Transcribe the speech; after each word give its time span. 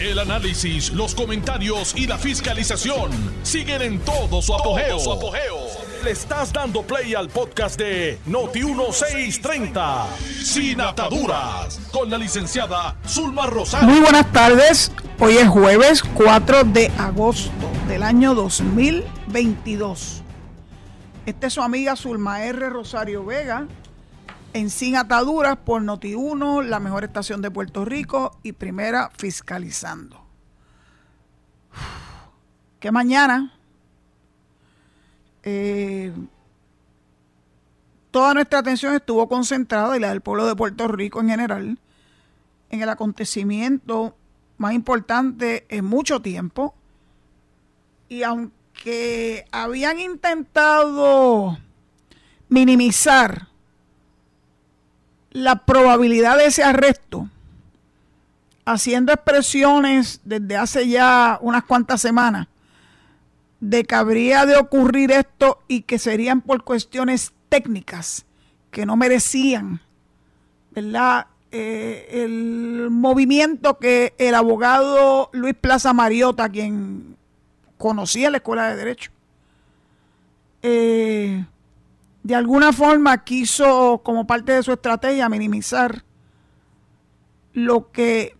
El 0.00 0.20
análisis, 0.20 0.92
los 0.92 1.12
comentarios 1.12 1.92
y 1.96 2.06
la 2.06 2.18
fiscalización 2.18 3.10
siguen 3.42 3.82
en 3.82 3.98
todo 3.98 4.40
su 4.40 4.54
apogeo. 4.54 4.96
Le 6.04 6.12
estás 6.12 6.52
dando 6.52 6.82
play 6.82 7.16
al 7.16 7.28
podcast 7.28 7.76
de 7.76 8.16
Noti1630, 8.28 10.06
Sin 10.44 10.80
Ataduras, 10.80 11.80
con 11.90 12.08
la 12.10 12.16
licenciada 12.16 12.96
Zulma 13.08 13.46
Rosario. 13.46 13.88
Muy 13.88 13.98
buenas 13.98 14.30
tardes. 14.30 14.92
Hoy 15.18 15.36
es 15.36 15.48
jueves 15.48 16.04
4 16.14 16.62
de 16.62 16.92
agosto 16.96 17.68
del 17.88 18.04
año 18.04 18.36
2022. 18.36 20.22
Esta 21.26 21.48
es 21.48 21.52
su 21.52 21.60
amiga 21.60 21.96
Zulma 21.96 22.44
R. 22.44 22.70
Rosario 22.70 23.24
Vega 23.24 23.66
en 24.52 24.70
Sin 24.70 24.96
Ataduras 24.96 25.56
por 25.58 25.82
Noti1, 25.82 26.64
la 26.64 26.80
mejor 26.80 27.04
estación 27.04 27.42
de 27.42 27.50
Puerto 27.50 27.84
Rico 27.84 28.38
y 28.42 28.52
primera 28.52 29.10
fiscalizando. 29.16 30.24
Que 32.80 32.92
mañana 32.92 33.58
eh, 35.42 36.12
toda 38.12 38.34
nuestra 38.34 38.60
atención 38.60 38.94
estuvo 38.94 39.28
concentrada 39.28 39.96
y 39.96 40.00
la 40.00 40.10
del 40.10 40.20
pueblo 40.20 40.46
de 40.46 40.54
Puerto 40.54 40.86
Rico 40.86 41.20
en 41.20 41.28
general 41.28 41.78
en 42.70 42.82
el 42.82 42.88
acontecimiento 42.88 44.16
más 44.58 44.74
importante 44.74 45.66
en 45.70 45.86
mucho 45.86 46.20
tiempo. 46.22 46.74
Y 48.08 48.22
aunque 48.22 49.44
habían 49.50 49.98
intentado 49.98 51.58
minimizar 52.48 53.47
la 55.42 55.64
probabilidad 55.64 56.36
de 56.36 56.46
ese 56.46 56.62
arresto, 56.62 57.28
haciendo 58.64 59.12
expresiones 59.12 60.20
desde 60.24 60.56
hace 60.56 60.88
ya 60.88 61.38
unas 61.40 61.64
cuantas 61.64 62.00
semanas 62.00 62.48
de 63.60 63.84
que 63.84 63.94
habría 63.94 64.46
de 64.46 64.56
ocurrir 64.56 65.10
esto 65.10 65.60
y 65.68 65.82
que 65.82 65.98
serían 65.98 66.40
por 66.40 66.64
cuestiones 66.64 67.32
técnicas 67.48 68.26
que 68.70 68.84
no 68.84 68.96
merecían, 68.96 69.80
¿verdad? 70.70 71.26
Eh, 71.50 72.22
el 72.24 72.88
movimiento 72.90 73.78
que 73.78 74.14
el 74.18 74.34
abogado 74.34 75.30
Luis 75.32 75.54
Plaza 75.54 75.92
Mariota, 75.94 76.48
quien 76.48 77.16
conocía 77.78 78.30
la 78.30 78.36
Escuela 78.38 78.68
de 78.68 78.76
Derecho, 78.76 79.10
eh, 80.62 81.44
de 82.22 82.34
alguna 82.34 82.72
forma 82.72 83.24
quiso, 83.24 84.00
como 84.04 84.26
parte 84.26 84.52
de 84.52 84.62
su 84.62 84.72
estrategia, 84.72 85.28
minimizar 85.28 86.04
lo 87.52 87.90
que 87.90 88.36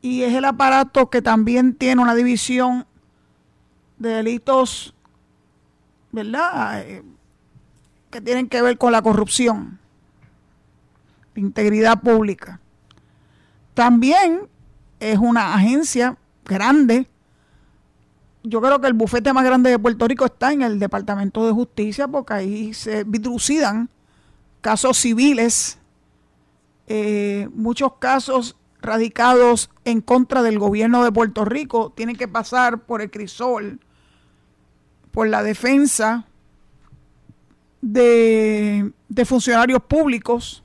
y 0.02 0.24
es 0.24 0.34
el 0.34 0.44
aparato 0.44 1.10
que 1.10 1.22
también 1.22 1.76
tiene 1.76 2.02
una 2.02 2.14
división 2.14 2.86
de 3.98 4.10
delitos, 4.10 4.94
¿verdad? 6.12 6.82
Eh, 6.82 7.04
que 8.12 8.20
tienen 8.20 8.50
que 8.50 8.62
ver 8.62 8.78
con 8.78 8.92
la 8.92 9.02
corrupción, 9.02 9.80
integridad 11.36 12.02
pública. 12.02 12.60
También 13.74 14.48
es 15.00 15.18
una 15.18 15.54
agencia 15.56 16.18
grande. 16.46 17.08
Yo 18.44 18.62
creo 18.62 18.80
que 18.80 18.88
el 18.88 18.94
bufete 18.94 19.34
más 19.34 19.46
grande 19.46 19.70
de 19.70 19.80
Puerto 19.80 20.08
Rico 20.08 20.26
está 20.26 20.52
en 20.52 20.62
el 20.62 20.80
Departamento 20.80 21.46
de 21.46 21.54
Justicia 21.54 22.08
porque 22.08 22.34
ahí 22.34 22.74
se 22.74 23.04
vidrucidan 23.04 23.90
casos 24.62 24.98
civiles, 24.98 25.78
eh, 26.88 27.50
muchos 27.54 27.94
casos 28.00 28.58
radicados 28.82 29.70
en 29.86 30.02
contra 30.02 30.42
del 30.42 30.60
gobierno 30.60 31.04
de 31.04 31.12
Puerto 31.12 31.46
Rico. 31.46 31.92
Tienen 31.96 32.16
que 32.16 32.28
pasar 32.28 32.80
por 32.80 33.02
el 33.02 33.10
crisol, 33.10 33.80
por 35.12 35.28
la 35.28 35.42
defensa 35.42 36.26
de, 37.82 38.92
de 39.10 39.26
funcionarios 39.26 39.82
públicos 39.84 40.63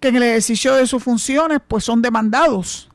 que 0.00 0.08
en 0.08 0.16
el 0.16 0.22
ejercicio 0.22 0.74
de 0.74 0.86
sus 0.86 1.02
funciones 1.02 1.60
pues 1.66 1.84
son 1.84 2.02
demandados. 2.02 2.88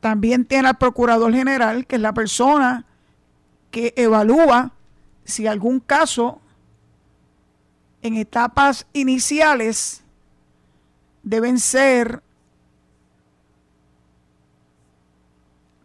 También 0.00 0.44
tiene 0.46 0.68
al 0.68 0.78
procurador 0.78 1.32
general, 1.32 1.86
que 1.86 1.96
es 1.96 2.02
la 2.02 2.14
persona 2.14 2.86
que 3.70 3.92
evalúa 3.96 4.72
si 5.24 5.46
algún 5.46 5.80
caso 5.80 6.40
en 8.02 8.16
etapas 8.16 8.86
iniciales 8.92 10.02
deben 11.22 11.58
ser 11.58 12.22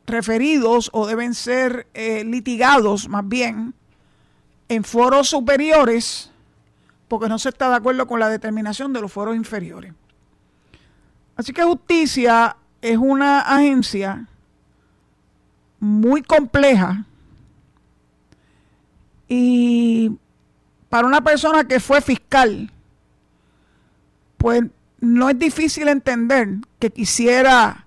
referidos 0.08 0.90
o 0.94 1.08
deben 1.08 1.34
ser 1.34 1.88
eh, 1.94 2.24
litigados 2.24 3.10
más 3.10 3.28
bien 3.28 3.74
en 4.70 4.84
foros 4.84 5.30
superiores 5.30 6.32
porque 7.08 7.30
no 7.30 7.40
se 7.40 7.50
está 7.50 7.70
de 7.70 7.76
acuerdo 7.76 8.08
con 8.08 8.20
la 8.20 8.30
determinación 8.30 8.94
de 8.94 9.02
los 9.02 9.12
foros 9.12 9.36
inferiores. 9.36 9.94
Así 11.36 11.54
que 11.54 11.64
justicia 11.64 12.56
es 12.82 12.98
una 12.98 13.42
agencia 13.42 14.28
muy 15.80 16.22
compleja 16.22 17.06
y 19.28 20.12
para 20.90 21.08
una 21.08 21.22
persona 21.22 21.66
que 21.66 21.80
fue 21.80 22.02
fiscal, 22.02 22.72
pues 24.38 24.64
no 25.00 25.30
es 25.30 25.38
difícil 25.38 25.88
entender 25.88 26.50
que 26.80 26.90
quisiera 26.90 27.86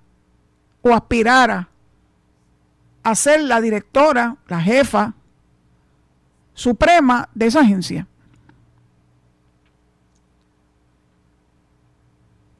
o 0.82 0.92
aspirara 0.94 1.68
a 3.02 3.14
ser 3.14 3.42
la 3.42 3.60
directora, 3.60 4.36
la 4.48 4.60
jefa 4.60 5.14
suprema 6.54 7.28
de 7.34 7.46
esa 7.46 7.60
agencia. 7.60 8.06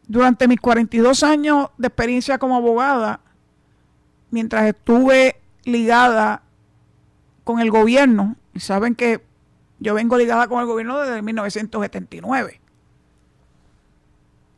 Durante 0.09 0.49
mis 0.49 0.61
42 0.61 1.23
años 1.23 1.69
de 1.79 1.87
experiencia 1.87 2.39
como 2.39 2.57
abogada, 2.57 3.21
mientras 4.31 4.67
estuve 4.67 5.41
ligada 5.65 6.43
con 7.45 7.61
el 7.61 7.71
gobierno, 7.71 8.37
y 8.55 8.61
saben 8.61 8.95
que 8.95 9.23
yo 9.79 9.95
vengo 9.95 10.19
ligada 10.19 10.49
con 10.49 10.61
el 10.61 10.67
gobierno 10.67 10.99
desde 10.99 11.23
1979. 11.23 12.61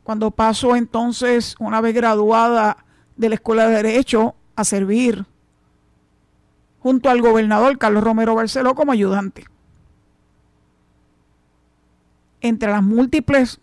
Cuando 0.03 0.31
paso 0.31 0.75
entonces, 0.75 1.55
una 1.59 1.79
vez 1.79 1.93
graduada 1.93 2.77
de 3.15 3.29
la 3.29 3.35
Escuela 3.35 3.67
de 3.67 3.75
Derecho, 3.75 4.35
a 4.55 4.63
servir 4.63 5.25
junto 6.79 7.09
al 7.09 7.21
gobernador 7.21 7.77
Carlos 7.77 8.03
Romero 8.03 8.35
Barceló 8.35 8.75
como 8.75 8.91
ayudante. 8.91 9.45
Entre 12.41 12.71
las 12.71 12.81
múltiples 12.81 13.59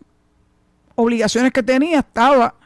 obligaciones 1.00 1.52
que 1.52 1.62
tenía 1.62 2.00
estaba 2.00 2.56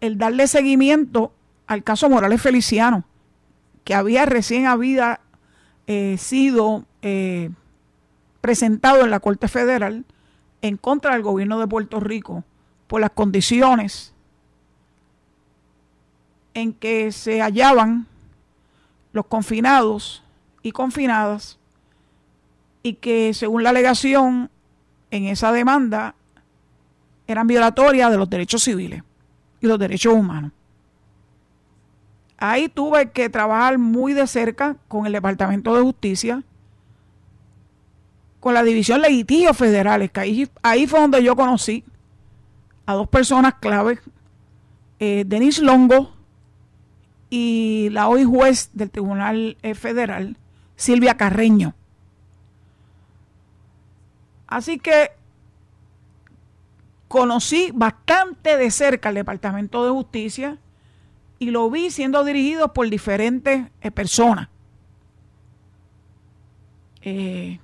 el 0.00 0.16
darle 0.16 0.46
seguimiento 0.46 1.30
al 1.66 1.84
caso 1.84 2.08
Morales 2.08 2.40
Feliciano, 2.40 3.04
que 3.84 3.94
había 3.94 4.24
recién 4.24 4.66
había 4.66 5.20
eh, 5.86 6.16
sido 6.16 6.86
eh, 7.02 7.50
presentado 8.40 9.04
en 9.04 9.10
la 9.10 9.20
Corte 9.20 9.48
Federal 9.48 10.06
en 10.62 10.78
contra 10.78 11.12
del 11.12 11.22
gobierno 11.22 11.60
de 11.60 11.66
Puerto 11.66 12.00
Rico 12.00 12.42
por 12.86 13.02
las 13.02 13.10
condiciones 13.10 14.14
en 16.54 16.72
que 16.72 17.12
se 17.12 17.42
hallaban 17.42 18.06
los 19.12 19.26
confinados 19.26 20.22
y 20.62 20.72
confinadas 20.72 21.58
y 22.82 22.94
que 22.94 23.34
según 23.34 23.62
la 23.62 23.70
alegación 23.70 24.48
en 25.10 25.24
esa 25.24 25.52
demanda 25.52 26.14
eran 27.26 27.46
violatorias 27.46 28.10
de 28.10 28.18
los 28.18 28.28
derechos 28.28 28.62
civiles 28.62 29.02
y 29.60 29.66
los 29.66 29.78
derechos 29.78 30.12
humanos. 30.12 30.52
Ahí 32.38 32.68
tuve 32.68 33.10
que 33.12 33.28
trabajar 33.28 33.78
muy 33.78 34.14
de 34.14 34.26
cerca 34.26 34.76
con 34.88 35.06
el 35.06 35.12
Departamento 35.12 35.74
de 35.76 35.82
Justicia, 35.82 36.42
con 38.40 38.54
la 38.54 38.64
División 38.64 39.00
de 39.02 39.10
Litigios 39.10 39.56
Federales, 39.56 40.10
que 40.10 40.20
ahí, 40.20 40.50
ahí, 40.62 40.88
fue 40.88 41.00
donde 41.00 41.22
yo 41.22 41.36
conocí 41.36 41.84
a 42.86 42.94
dos 42.94 43.08
personas 43.08 43.54
claves, 43.60 44.00
eh, 44.98 45.22
Denis 45.24 45.60
Longo 45.60 46.12
y 47.30 47.88
la 47.92 48.08
hoy 48.08 48.24
juez 48.24 48.70
del 48.72 48.90
Tribunal 48.90 49.56
eh, 49.62 49.74
Federal, 49.74 50.36
Silvia 50.74 51.16
Carreño. 51.16 51.74
Así 54.48 54.80
que 54.80 55.12
conocí 57.12 57.70
bastante 57.74 58.56
de 58.56 58.70
cerca 58.70 59.10
el 59.10 59.16
Departamento 59.16 59.84
de 59.84 59.90
Justicia 59.90 60.56
y 61.38 61.50
lo 61.50 61.68
vi 61.68 61.90
siendo 61.90 62.24
dirigido 62.24 62.72
por 62.72 62.88
diferentes 62.88 63.66
eh, 63.82 63.90
personas. 63.90 64.48
Eh, 67.02 67.60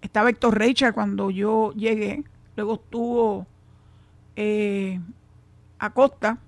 estaba 0.00 0.30
Héctor 0.30 0.58
Reicha 0.58 0.90
cuando 0.90 1.30
yo 1.30 1.70
llegué, 1.74 2.24
luego 2.56 2.74
estuvo 2.74 3.46
eh, 4.34 4.98
Acosta, 5.78 6.38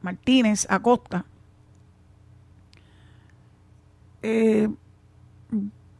Martínez 0.00 0.66
Acosta. 0.70 1.26
Eh, 4.22 4.66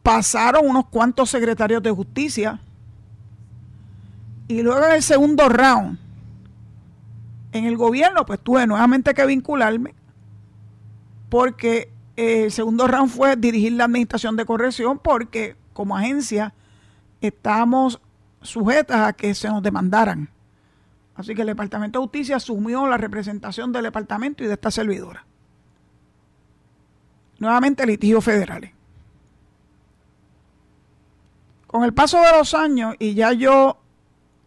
pasaron 0.01 0.67
unos 0.67 0.87
cuantos 0.87 1.29
secretarios 1.29 1.83
de 1.83 1.91
justicia 1.91 2.59
y 4.47 4.61
luego 4.61 4.85
en 4.85 4.93
el 4.93 5.03
segundo 5.03 5.49
round 5.49 5.99
en 7.53 7.65
el 7.65 7.77
gobierno, 7.77 8.25
pues 8.25 8.39
tuve 8.39 8.65
nuevamente 8.67 9.13
que 9.13 9.25
vincularme 9.25 9.93
porque 11.29 11.91
eh, 12.15 12.45
el 12.45 12.51
segundo 12.51 12.87
round 12.87 13.09
fue 13.09 13.35
dirigir 13.35 13.73
la 13.73 13.85
administración 13.85 14.35
de 14.35 14.45
corrección 14.45 14.99
porque 14.99 15.55
como 15.71 15.95
agencia 15.95 16.53
estamos 17.21 18.01
sujetas 18.41 19.07
a 19.07 19.13
que 19.13 19.33
se 19.33 19.47
nos 19.47 19.63
demandaran. 19.63 20.29
Así 21.15 21.35
que 21.35 21.41
el 21.41 21.47
Departamento 21.47 21.99
de 21.99 22.05
Justicia 22.05 22.35
asumió 22.37 22.87
la 22.87 22.97
representación 22.97 23.71
del 23.71 23.83
departamento 23.83 24.43
y 24.43 24.47
de 24.47 24.53
esta 24.53 24.71
servidora. 24.71 25.25
Nuevamente 27.37 27.85
litigios 27.85 28.23
federales. 28.23 28.71
Con 31.67 31.83
el 31.83 31.93
paso 31.93 32.19
de 32.21 32.31
los 32.37 32.53
años 32.53 32.95
y 32.99 33.13
ya 33.13 33.31
yo 33.31 33.82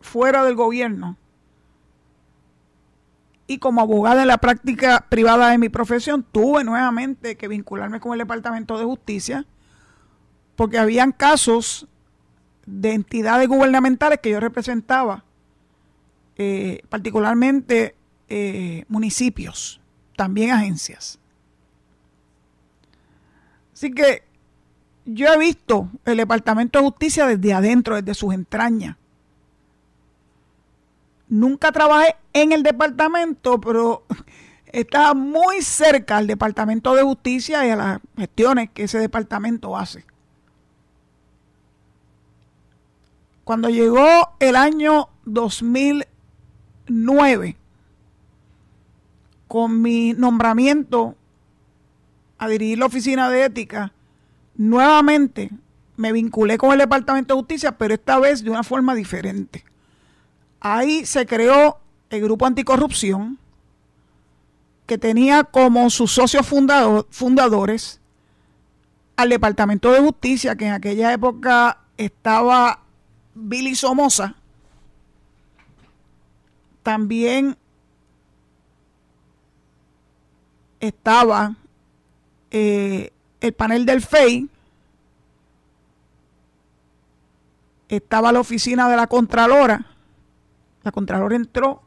fuera 0.07 0.45
del 0.45 0.55
gobierno, 0.55 1.17
y 3.47 3.59
como 3.59 3.81
abogada 3.81 4.23
en 4.23 4.29
la 4.29 4.39
práctica 4.39 5.07
privada 5.09 5.51
de 5.51 5.59
mi 5.59 5.69
profesión, 5.69 6.25
tuve 6.33 6.65
nuevamente 6.65 7.37
que 7.37 7.49
vincularme 7.49 8.01
con 8.01 8.13
el 8.13 8.19
Departamento 8.19 8.79
de 8.79 8.85
Justicia 8.85 9.47
porque 10.57 10.79
habían 10.79 11.13
casos 11.13 11.87
de 12.67 12.93
entidades 12.93 13.47
gubernamentales 13.47 14.19
que 14.21 14.31
yo 14.31 14.41
representaba, 14.41 15.25
eh, 16.37 16.83
particularmente 16.89 17.95
eh, 18.29 18.85
municipios, 18.89 19.81
también 20.17 20.51
agencias. 20.51 21.21
Así 23.73 23.93
que 23.93 24.25
yo 25.05 25.33
he 25.33 25.39
visto 25.39 25.91
el 26.05 26.17
Departamento 26.17 26.79
de 26.79 26.87
Justicia 26.87 27.27
desde 27.27 27.53
adentro, 27.53 27.95
desde 27.95 28.15
sus 28.15 28.35
entrañas 28.35 28.97
nunca 31.29 31.73
trabajé 31.73 32.15
en 32.33 32.53
el 32.53 32.63
departamento, 32.63 33.61
pero 33.61 34.05
estaba 34.67 35.13
muy 35.15 35.63
cerca 35.63 36.19
al 36.19 36.27
Departamento 36.27 36.95
de 36.95 37.03
Justicia 37.03 37.67
y 37.67 37.71
a 37.71 37.77
las 37.77 38.01
gestiones 38.17 38.71
que 38.71 38.85
ese 38.85 38.99
departamento 38.99 39.77
hace. 39.77 40.05
Cuando 43.45 43.69
llegó 43.69 44.35
el 44.41 44.57
año 44.57 45.09
2009, 45.25 47.57
con 49.47 49.81
mi 49.81 50.15
nombramiento 50.15 51.15
a 52.39 52.49
dirigir 52.49 52.79
la 52.79 52.87
oficina 52.87 53.31
de 53.31 53.45
ética, 53.45 53.93
nuevamente 54.57 55.53
me 55.97 56.11
vinculé 56.13 56.59
con 56.59 56.73
el 56.73 56.79
Departamento 56.79 57.35
de 57.35 57.41
Justicia, 57.41 57.79
pero 57.79 57.95
esta 57.95 58.19
vez 58.19 58.43
de 58.43 58.51
una 58.51 58.65
forma 58.65 58.97
diferente. 58.97 59.65
Ahí 60.61 61.05
se 61.07 61.27
creó 61.27 61.79
el 62.11 62.23
Grupo 62.23 62.47
Anticorrupción, 62.47 63.39
que 64.87 64.99
tenía 64.99 65.45
como 65.45 65.91
sus 65.91 66.13
socios 66.13 66.47
fundadores 66.47 68.01
al 69.17 69.29
Departamento 69.29 69.91
de 69.93 70.01
Justicia, 70.01 70.57
que 70.57 70.67
en 70.67 70.73
aquella 70.73 71.13
época 71.13 71.79
estaba 71.97 72.81
Billy 73.35 73.75
Somoza, 73.75 74.35
también 76.83 77.57
estaba 80.79 81.57
eh, 82.51 83.13
el 83.41 83.53
panel 83.55 83.87
del 83.87 84.03
FEI, 84.03 84.49
estaba 87.89 88.33
la 88.33 88.41
oficina 88.41 88.89
de 88.89 88.97
la 88.97 89.07
Contralora, 89.07 89.96
la 90.87 90.93
Contralor 90.93 91.33
entró 91.33 91.83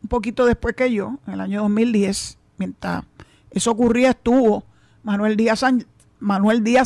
un 0.00 0.08
poquito 0.08 0.46
después 0.46 0.76
que 0.76 0.92
yo, 0.92 1.18
en 1.26 1.34
el 1.34 1.40
año 1.40 1.62
2010. 1.62 2.38
Mientras 2.56 3.02
eso 3.50 3.72
ocurría, 3.72 4.10
estuvo 4.10 4.62
Manuel 5.02 5.36
Díaz, 5.36 5.64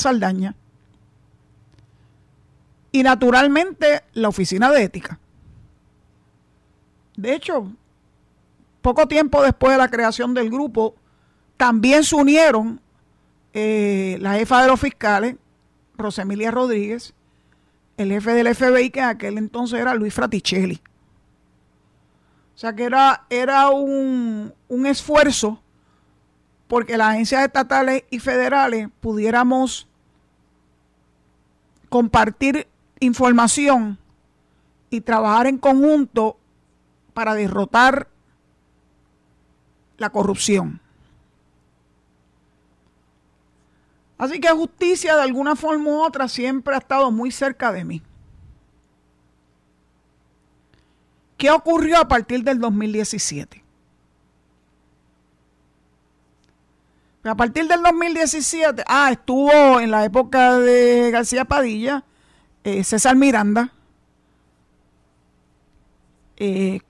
Saldaña. 0.03 0.55
Y 2.91 3.03
naturalmente 3.03 4.03
la 4.15 4.31
Oficina 4.31 4.71
de 4.71 4.83
Ética. 4.83 5.19
De 7.19 7.35
hecho, 7.35 7.71
poco 8.81 9.07
tiempo 9.07 9.43
después 9.43 9.73
de 9.73 9.79
la 9.79 9.91
creación 9.91 10.33
del 10.33 10.49
grupo, 10.49 10.95
también 11.59 12.03
se 12.03 12.17
unieron 12.17 12.81
eh, 13.53 14.17
la 14.23 14.37
jefa 14.37 14.63
de 14.63 14.69
los 14.69 14.81
fiscales, 14.81 15.37
Rosemilia 15.99 16.51
Rodríguez, 16.51 17.13
el 17.99 18.11
jefe 18.11 18.31
del 18.33 18.55
FBI, 18.55 18.89
que 18.89 19.01
en 19.01 19.07
aquel 19.07 19.37
entonces 19.37 19.79
era 19.79 19.95
Luis 19.95 20.15
Fraticelli. 20.15 20.81
O 22.59 22.61
sea 22.61 22.75
que 22.75 22.83
era, 22.83 23.25
era 23.31 23.71
un, 23.71 24.53
un 24.67 24.87
esfuerzo 24.87 25.63
porque 26.67 26.97
las 26.97 27.11
agencias 27.11 27.45
estatales 27.45 28.03
y 28.11 28.19
federales 28.19 28.89
pudiéramos 29.01 29.87
compartir 31.89 32.67
información 32.99 33.97
y 34.91 35.03
trabajar 35.03 35.47
en 35.47 35.59
conjunto 35.59 36.37
para 37.15 37.37
derrotar 37.37 38.09
la 39.97 40.11
corrupción. 40.11 40.81
Así 44.19 44.41
que 44.41 44.49
justicia 44.49 45.15
de 45.15 45.23
alguna 45.23 45.55
forma 45.55 45.91
u 45.91 46.03
otra 46.03 46.27
siempre 46.27 46.75
ha 46.75 46.79
estado 46.79 47.13
muy 47.13 47.31
cerca 47.31 47.71
de 47.71 47.85
mí. 47.85 48.03
¿Qué 51.39 51.53
ocurrió 51.53 51.99
a 51.99 52.09
partir 52.09 52.43
del 52.43 52.59
2017? 52.59 53.65
A 57.23 57.35
partir 57.37 57.69
del 57.69 57.81
2017, 57.81 58.83
ah, 58.87 59.11
estuvo 59.13 59.79
en 59.79 59.93
la 59.93 60.05
época 60.05 60.59
de 60.59 61.11
García 61.13 61.45
Padilla, 61.45 62.05
eh, 62.65 62.83
César 62.83 63.15
Miranda, 63.15 63.73
eh, 66.37 66.81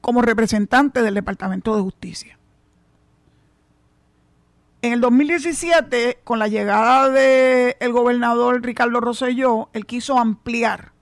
como 0.00 0.22
representante 0.22 1.02
del 1.02 1.14
Departamento 1.14 1.74
de 1.74 1.82
Justicia. 1.82 2.38
En 4.82 4.92
el 4.92 5.00
2017, 5.00 6.20
con 6.22 6.38
la 6.38 6.46
llegada 6.46 7.08
del 7.10 7.92
gobernador 7.92 8.62
Ricardo 8.62 9.00
Rosselló, 9.00 9.68
él 9.72 9.84
quiso 9.84 10.16
ampliar 10.16 10.92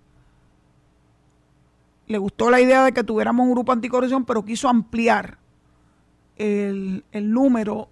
le 2.06 2.18
gustó 2.18 2.50
la 2.50 2.60
idea 2.60 2.84
de 2.84 2.92
que 2.92 3.04
tuviéramos 3.04 3.46
un 3.46 3.52
grupo 3.52 3.72
anticorrupción, 3.72 4.24
pero 4.24 4.44
quiso 4.44 4.68
ampliar 4.68 5.38
el, 6.36 7.04
el 7.12 7.30
número 7.30 7.88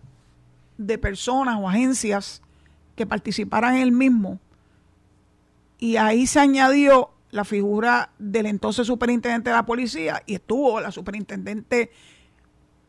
de 0.76 0.98
personas 0.98 1.58
o 1.58 1.68
agencias 1.68 2.42
que 2.96 3.06
participaran 3.06 3.76
en 3.76 3.82
el 3.82 3.92
mismo. 3.92 4.38
Y 5.78 5.96
ahí 5.96 6.26
se 6.26 6.40
añadió 6.40 7.10
la 7.30 7.44
figura 7.44 8.10
del 8.18 8.46
entonces 8.46 8.86
superintendente 8.86 9.50
de 9.50 9.56
la 9.56 9.66
policía 9.66 10.22
y 10.26 10.34
estuvo 10.34 10.80
la 10.80 10.92
superintendente 10.92 11.90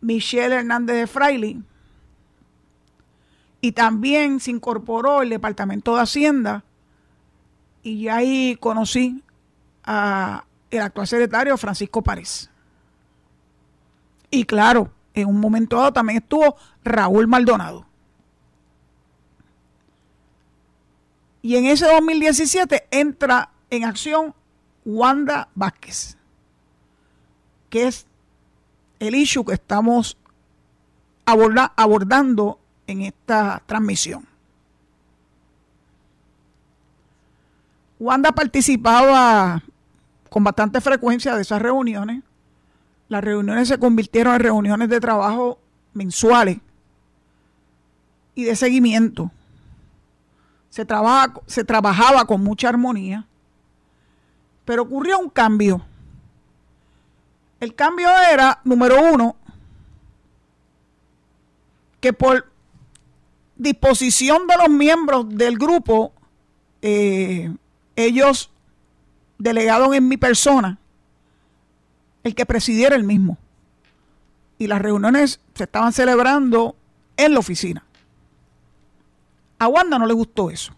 Michelle 0.02 0.56
Hernández 0.56 0.98
de 0.98 1.08
Fraile. 1.08 1.62
Y 3.62 3.72
también 3.72 4.42
se 4.42 4.52
incorporó 4.52 5.22
el 5.22 5.30
Departamento 5.30 5.96
de 5.96 6.02
Hacienda 6.02 6.66
y 7.82 8.10
ahí 8.10 8.58
conocí 8.60 9.24
a 9.86 10.44
el 10.78 10.82
actual 10.82 11.08
secretario 11.08 11.58
Francisco 11.58 12.02
Párez. 12.02 12.50
Y 14.30 14.46
claro, 14.46 14.92
en 15.14 15.28
un 15.28 15.40
momento 15.40 15.78
dado 15.78 15.94
también 15.94 16.18
estuvo 16.18 16.56
Raúl 16.84 17.28
Maldonado. 17.28 17.86
Y 21.42 21.58
en 21.58 21.66
ese 21.66 21.86
2017 21.86 22.88
entra 22.90 23.52
en 23.70 23.86
acción 23.86 24.34
Wanda 24.86 25.50
Vázquez, 25.54 26.18
que 27.70 27.88
es 27.88 28.08
el 29.00 29.14
issue 29.14 29.46
que 29.46 29.54
estamos 29.54 30.18
abordando 31.26 32.60
en 32.88 33.02
esta 33.02 33.62
transmisión. 33.66 34.28
Wanda 38.00 38.32
participaba 38.32 39.62
con 40.34 40.44
bastante 40.44 40.82
frecuencia 40.82 41.36
de 41.36 41.44
esas 41.44 41.62
reuniones. 41.62 42.24
Las 43.08 43.24
reuniones 43.24 43.68
se 43.68 43.78
convirtieron 43.78 44.34
en 44.34 44.40
reuniones 44.40 44.90
de 44.90 45.00
trabajo 45.00 45.60
mensuales 45.94 46.58
y 48.34 48.44
de 48.46 48.56
seguimiento. 48.56 49.30
Se, 50.72 50.88
se 51.46 51.64
trabajaba 51.64 52.26
con 52.26 52.44
mucha 52.44 52.70
armonía, 52.70 53.28
pero 54.66 54.82
ocurrió 54.82 55.20
un 55.20 55.30
cambio. 55.30 55.86
El 57.60 57.76
cambio 57.76 58.10
era, 58.32 58.60
número 58.64 59.14
uno, 59.14 59.36
que 62.00 62.12
por 62.12 62.52
disposición 63.56 64.48
de 64.48 64.58
los 64.58 64.70
miembros 64.70 65.30
del 65.30 65.60
grupo, 65.60 66.12
eh, 66.82 67.56
ellos 67.96 68.50
delegaron 69.38 69.94
en 69.94 70.08
mi 70.08 70.18
persona 70.18 70.78
el 72.24 72.36
que 72.36 72.46
presidiera 72.46 72.96
el 72.96 73.04
mismo. 73.04 73.38
Y 74.58 74.68
las 74.68 74.82
reuniones 74.82 75.40
se 75.54 75.64
estaban 75.66 75.94
celebrando 75.94 76.76
en 77.18 77.34
la 77.34 77.40
oficina. 77.40 77.84
A 79.60 79.68
Wanda 79.68 80.00
no 80.00 80.06
le 80.06 80.14
gustó 80.14 80.50
eso. 80.50 80.74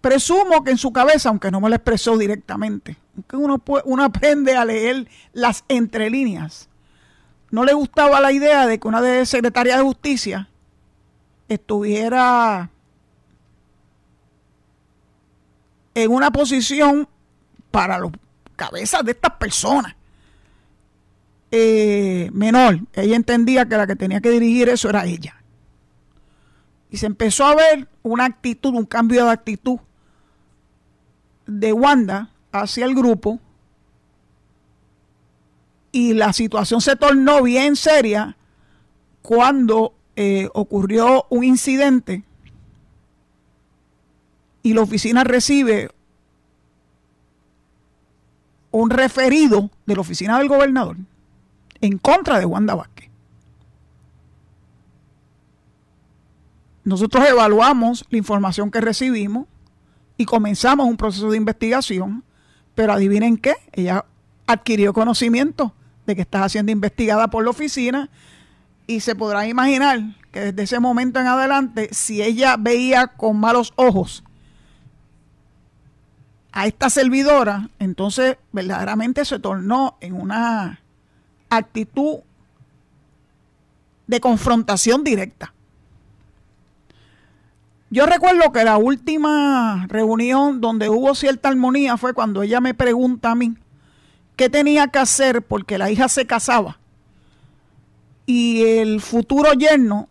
Presumo 0.00 0.62
que 0.62 0.70
en 0.70 0.78
su 0.78 0.92
cabeza, 0.92 1.28
aunque 1.28 1.50
no 1.50 1.60
me 1.60 1.68
lo 1.68 1.74
expresó 1.74 2.16
directamente, 2.16 2.96
aunque 3.16 3.36
uno, 3.36 3.62
uno 3.84 4.04
aprende 4.04 4.56
a 4.56 4.64
leer 4.64 5.08
las 5.32 5.64
entrelíneas, 5.68 6.68
no 7.50 7.64
le 7.64 7.72
gustaba 7.72 8.20
la 8.20 8.30
idea 8.30 8.66
de 8.66 8.78
que 8.78 8.86
una 8.86 9.00
de 9.00 9.26
secretaria 9.26 9.76
de 9.76 9.82
justicia 9.82 10.48
estuviera 11.48 12.70
en 16.04 16.12
una 16.12 16.30
posición 16.30 17.08
para 17.70 17.98
los 17.98 18.12
cabezas 18.56 19.04
de 19.04 19.12
estas 19.12 19.32
personas 19.32 19.94
eh, 21.50 22.30
menor. 22.32 22.80
Ella 22.92 23.16
entendía 23.16 23.66
que 23.66 23.76
la 23.76 23.86
que 23.86 23.96
tenía 23.96 24.20
que 24.20 24.30
dirigir 24.30 24.68
eso 24.68 24.88
era 24.90 25.06
ella. 25.06 25.42
Y 26.90 26.96
se 26.96 27.06
empezó 27.06 27.44
a 27.44 27.54
ver 27.54 27.88
una 28.02 28.24
actitud, 28.24 28.74
un 28.74 28.86
cambio 28.86 29.24
de 29.24 29.32
actitud 29.32 29.78
de 31.46 31.72
Wanda 31.72 32.30
hacia 32.52 32.84
el 32.84 32.94
grupo. 32.94 33.40
Y 35.90 36.14
la 36.14 36.32
situación 36.32 36.80
se 36.80 36.96
tornó 36.96 37.42
bien 37.42 37.76
seria 37.76 38.36
cuando 39.22 39.94
eh, 40.16 40.48
ocurrió 40.52 41.26
un 41.30 41.44
incidente 41.44 42.24
y 44.62 44.74
la 44.74 44.82
oficina 44.82 45.24
recibe 45.24 45.90
un 48.70 48.90
referido 48.90 49.70
de 49.86 49.94
la 49.94 50.00
oficina 50.00 50.38
del 50.38 50.48
gobernador 50.48 50.96
en 51.80 51.98
contra 51.98 52.38
de 52.38 52.44
Wanda 52.44 52.74
Vázquez. 52.74 53.08
Nosotros 56.84 57.26
evaluamos 57.28 58.06
la 58.10 58.18
información 58.18 58.70
que 58.70 58.80
recibimos 58.80 59.46
y 60.16 60.24
comenzamos 60.24 60.86
un 60.86 60.96
proceso 60.96 61.30
de 61.30 61.36
investigación, 61.36 62.24
pero 62.74 62.92
adivinen 62.92 63.36
qué, 63.36 63.54
ella 63.72 64.04
adquirió 64.46 64.92
conocimiento 64.92 65.74
de 66.06 66.16
que 66.16 66.22
está 66.22 66.48
siendo 66.48 66.72
investigada 66.72 67.28
por 67.28 67.44
la 67.44 67.50
oficina 67.50 68.08
y 68.86 69.00
se 69.00 69.14
podrá 69.14 69.46
imaginar 69.46 70.00
que 70.32 70.40
desde 70.40 70.62
ese 70.62 70.80
momento 70.80 71.20
en 71.20 71.26
adelante, 71.26 71.90
si 71.92 72.22
ella 72.22 72.56
veía 72.58 73.08
con 73.08 73.38
malos 73.38 73.74
ojos 73.76 74.24
a 76.58 76.66
esta 76.66 76.90
servidora, 76.90 77.70
entonces 77.78 78.36
verdaderamente 78.50 79.24
se 79.24 79.38
tornó 79.38 79.96
en 80.00 80.12
una 80.12 80.80
actitud 81.50 82.16
de 84.08 84.18
confrontación 84.18 85.04
directa. 85.04 85.54
Yo 87.90 88.06
recuerdo 88.06 88.50
que 88.50 88.64
la 88.64 88.76
última 88.76 89.86
reunión 89.88 90.60
donde 90.60 90.88
hubo 90.88 91.14
cierta 91.14 91.48
armonía 91.48 91.96
fue 91.96 92.12
cuando 92.12 92.42
ella 92.42 92.60
me 92.60 92.74
pregunta 92.74 93.30
a 93.30 93.34
mí 93.36 93.54
qué 94.34 94.50
tenía 94.50 94.88
que 94.88 94.98
hacer 94.98 95.42
porque 95.42 95.78
la 95.78 95.92
hija 95.92 96.08
se 96.08 96.26
casaba 96.26 96.80
y 98.26 98.64
el 98.64 99.00
futuro 99.00 99.52
yerno 99.52 100.08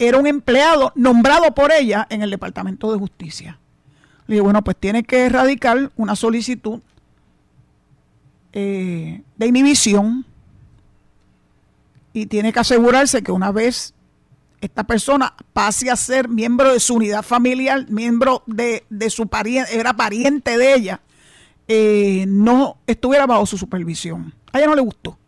era 0.00 0.18
un 0.18 0.26
empleado 0.26 0.90
nombrado 0.96 1.54
por 1.54 1.70
ella 1.70 2.04
en 2.10 2.22
el 2.22 2.30
Departamento 2.30 2.90
de 2.90 2.98
Justicia. 2.98 3.60
Le 4.26 4.36
digo, 4.36 4.44
bueno, 4.44 4.62
pues 4.62 4.76
tiene 4.76 5.02
que 5.04 5.26
erradicar 5.26 5.92
una 5.96 6.16
solicitud 6.16 6.80
eh, 8.52 9.22
de 9.36 9.46
inhibición 9.46 10.24
y 12.12 12.26
tiene 12.26 12.52
que 12.52 12.60
asegurarse 12.60 13.22
que 13.22 13.32
una 13.32 13.50
vez 13.50 13.92
esta 14.60 14.84
persona 14.84 15.34
pase 15.52 15.90
a 15.90 15.96
ser 15.96 16.28
miembro 16.28 16.72
de 16.72 16.80
su 16.80 16.94
unidad 16.94 17.22
familiar, 17.22 17.86
miembro 17.90 18.42
de, 18.46 18.84
su 19.10 19.26
pariente, 19.26 19.78
era 19.78 19.92
pariente 19.92 20.56
de 20.56 20.74
ella, 20.74 21.00
eh, 21.68 22.24
no 22.28 22.78
estuviera 22.86 23.26
bajo 23.26 23.44
su 23.44 23.58
supervisión. 23.58 24.32
A 24.52 24.58
ella 24.58 24.68
no 24.68 24.74
le 24.74 24.82
gustó. 24.82 25.18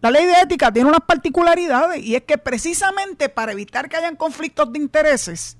La 0.00 0.10
ley 0.10 0.26
de 0.26 0.40
ética 0.40 0.70
tiene 0.70 0.88
unas 0.88 1.00
particularidades 1.00 2.04
y 2.04 2.14
es 2.14 2.22
que 2.22 2.38
precisamente 2.38 3.28
para 3.28 3.52
evitar 3.52 3.88
que 3.88 3.96
hayan 3.96 4.14
conflictos 4.14 4.72
de 4.72 4.78
intereses, 4.78 5.56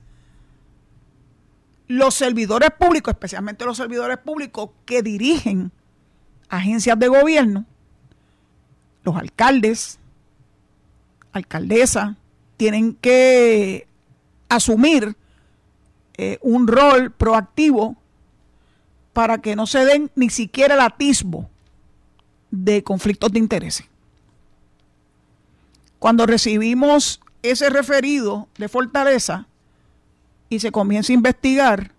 los 1.89 2.15
servidores 2.15 2.71
públicos, 2.79 3.13
especialmente 3.13 3.65
los 3.65 3.77
servidores 3.77 4.19
públicos 4.19 4.71
que 4.85 5.03
dirigen 5.03 5.73
agencias 6.49 6.99
de 6.99 7.09
gobierno, 7.09 7.65
los 9.03 9.17
alcaldes, 9.17 9.99
alcaldesas, 11.33 12.17
tienen 12.57 12.95
que 12.95 13.87
asumir 14.49 15.17
eh, 16.17 16.39
un 16.41 16.67
rol 16.67 17.11
proactivo 17.13 17.97
para 19.13 19.39
que 19.39 19.57
no 19.57 19.67
se 19.67 19.85
den 19.85 20.11
ni 20.15 20.31
siquiera 20.31 20.75
el 20.75 20.81
atisbo 20.81 21.49
de 22.51 22.83
conflictos 22.83 23.33
de 23.33 23.39
intereses. 23.39 23.87
Cuando 25.99 26.27
recibimos 26.27 27.21
ese 27.43 27.71
referido 27.71 28.49
de 28.59 28.69
Fortaleza, 28.69 29.47
y 30.49 30.61
se 30.61 30.71
comienza 30.71 31.13
a 31.13 31.15
investigar, 31.15 31.93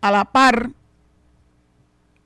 a 0.00 0.10
la 0.10 0.24
par 0.24 0.70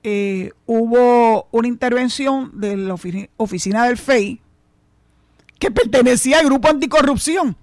eh, 0.03 0.53
hubo 0.67 1.49
una 1.51 1.69
intervención 1.69 2.53
de 2.55 2.77
la 2.77 2.95
oficina 3.37 3.87
del 3.87 3.99
FEI 3.99 4.41
que 5.59 5.71
pertenecía 5.71 6.39
al 6.39 6.47
grupo 6.47 6.69
anticorrupción, 6.69 7.57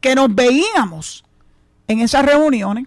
que 0.00 0.14
nos 0.14 0.34
veíamos 0.34 1.24
en 1.88 2.00
esas 2.00 2.24
reuniones 2.24 2.86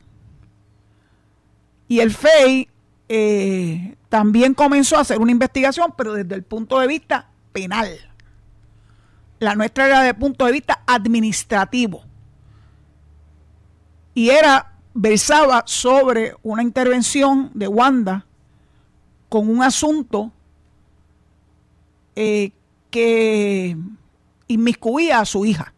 y 1.88 2.00
el 2.00 2.12
FEI 2.12 2.70
eh, 3.10 3.96
también 4.10 4.54
comenzó 4.54 4.98
a 4.98 5.02
hacer 5.02 5.20
una 5.20 5.32
investigación, 5.32 5.94
pero 5.98 6.14
desde 6.14 6.36
el 6.36 6.44
punto 6.44 6.80
de 6.80 6.88
vista 6.88 7.30
penal. 7.52 7.90
La 9.40 9.56
nuestra 9.56 9.88
era 9.88 9.98
desde 10.00 10.12
el 10.12 10.16
punto 10.18 10.46
de 10.46 10.54
vista 10.54 10.82
administrativo 10.88 12.04
y 14.14 14.30
era, 14.30 14.74
versaba 14.94 15.64
sobre 15.66 16.36
una 16.44 16.62
intervención 16.62 17.50
de 17.54 17.68
Wanda 17.68 18.26
con 19.30 19.50
un 19.50 19.64
asunto 19.64 20.32
eh, 22.16 22.52
que 22.92 23.76
inmiscuía 24.48 25.20
a 25.20 25.26
su 25.26 25.46
hija 25.46 25.74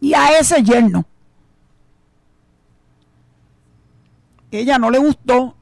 y 0.00 0.12
a 0.12 0.38
ese 0.38 0.62
yerno. 0.62 1.06
Ella 4.50 4.78
no 4.78 4.90
le 4.90 4.98
gustó 4.98 5.56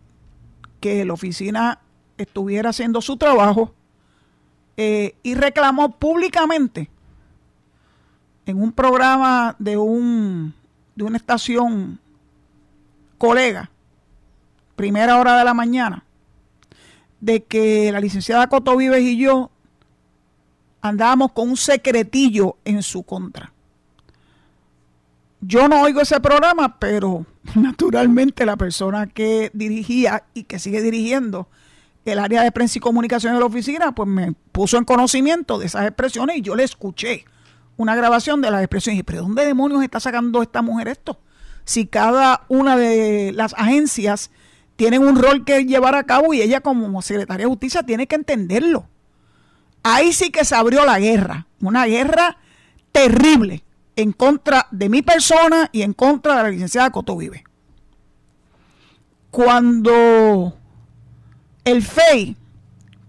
que 0.80 1.04
la 1.04 1.12
oficina 1.12 1.78
estuviera 2.18 2.70
haciendo 2.70 3.00
su 3.00 3.16
trabajo 3.16 3.72
eh, 4.76 5.14
y 5.22 5.34
reclamó 5.34 5.96
públicamente 5.96 6.90
en 8.46 8.62
un 8.62 8.72
programa 8.72 9.56
de 9.58 9.76
un 9.76 10.54
de 10.94 11.04
una 11.04 11.16
estación 11.16 11.98
colega, 13.18 13.70
primera 14.76 15.18
hora 15.18 15.38
de 15.38 15.44
la 15.44 15.54
mañana, 15.54 16.04
de 17.20 17.44
que 17.44 17.90
la 17.92 18.00
licenciada 18.00 18.48
Coto 18.48 18.76
Vives 18.76 19.02
y 19.02 19.16
yo 19.16 19.50
andábamos 20.80 21.32
con 21.32 21.50
un 21.50 21.56
secretillo 21.56 22.56
en 22.64 22.82
su 22.82 23.04
contra. 23.04 23.52
Yo 25.40 25.66
no 25.68 25.82
oigo 25.82 26.00
ese 26.00 26.20
programa, 26.20 26.78
pero 26.78 27.24
naturalmente 27.54 28.44
la 28.44 28.56
persona 28.56 29.06
que 29.06 29.50
dirigía 29.54 30.24
y 30.34 30.44
que 30.44 30.58
sigue 30.58 30.82
dirigiendo 30.82 31.48
el 32.04 32.18
área 32.18 32.42
de 32.42 32.50
prensa 32.50 32.78
y 32.78 32.80
comunicación 32.80 33.34
de 33.34 33.40
la 33.40 33.46
oficina, 33.46 33.92
pues 33.92 34.08
me 34.08 34.32
puso 34.50 34.76
en 34.76 34.84
conocimiento 34.84 35.58
de 35.58 35.66
esas 35.66 35.86
expresiones 35.86 36.38
y 36.38 36.42
yo 36.42 36.56
le 36.56 36.64
escuché 36.64 37.24
una 37.82 37.94
grabación 37.94 38.40
de 38.40 38.50
las 38.50 38.62
expresiones. 38.62 39.00
Y, 39.00 39.02
¿pero 39.02 39.22
dónde 39.22 39.44
demonios 39.44 39.82
está 39.82 40.00
sacando 40.00 40.42
esta 40.42 40.62
mujer 40.62 40.88
esto? 40.88 41.18
Si 41.64 41.86
cada 41.86 42.44
una 42.48 42.76
de 42.76 43.32
las 43.32 43.54
agencias 43.54 44.30
tienen 44.76 45.02
un 45.06 45.20
rol 45.20 45.44
que 45.44 45.64
llevar 45.64 45.94
a 45.94 46.04
cabo 46.04 46.34
y 46.34 46.40
ella 46.40 46.60
como 46.60 47.02
secretaria 47.02 47.46
de 47.46 47.50
justicia 47.50 47.82
tiene 47.82 48.06
que 48.06 48.16
entenderlo. 48.16 48.88
Ahí 49.82 50.12
sí 50.12 50.30
que 50.30 50.44
se 50.44 50.54
abrió 50.54 50.84
la 50.84 50.98
guerra, 50.98 51.46
una 51.60 51.86
guerra 51.86 52.38
terrible 52.92 53.64
en 53.96 54.12
contra 54.12 54.68
de 54.70 54.88
mi 54.88 55.02
persona 55.02 55.68
y 55.72 55.82
en 55.82 55.92
contra 55.92 56.36
de 56.36 56.42
la 56.42 56.48
licenciada 56.50 56.90
Coto 56.90 57.16
Vive. 57.16 57.44
Cuando 59.30 60.56
el 61.64 61.82
FEI 61.82 62.36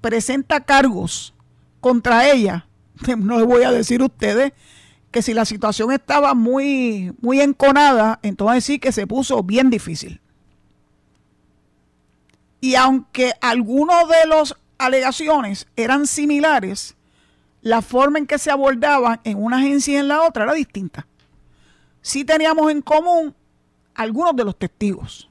presenta 0.02 0.62
cargos 0.62 1.34
contra 1.80 2.30
ella, 2.30 2.68
no 3.18 3.38
les 3.38 3.48
voy 3.48 3.64
a 3.64 3.72
decir 3.72 4.02
a 4.02 4.06
ustedes 4.06 4.54
que 5.12 5.22
si 5.22 5.34
la 5.34 5.46
situación 5.46 5.92
estaba 5.92 6.34
muy, 6.34 7.14
muy 7.22 7.40
enconada, 7.40 8.20
entonces 8.24 8.64
sí 8.66 8.80
que 8.80 8.92
se 8.92 9.06
puso 9.06 9.44
bien 9.44 9.70
difícil. 9.70 10.20
Y 12.62 12.76
aunque 12.76 13.34
algunos 13.42 14.08
de 14.10 14.28
las 14.28 14.56
alegaciones 14.78 15.68
eran 15.76 16.08
similares, 16.08 16.96
la 17.62 17.82
forma 17.82 18.20
en 18.20 18.26
que 18.26 18.38
se 18.38 18.52
abordaban 18.52 19.22
en 19.24 19.42
una 19.42 19.58
agencia 19.58 19.94
y 19.94 19.98
en 19.98 20.08
la 20.08 20.24
otra 20.24 20.44
era 20.44 20.54
distinta. 20.54 21.08
Sí 22.02 22.26
teníamos 22.26 22.72
en 22.72 22.82
común 22.82 23.36
algunos 23.94 24.36
de 24.36 24.44
los 24.44 24.58
testigos. 24.58 25.30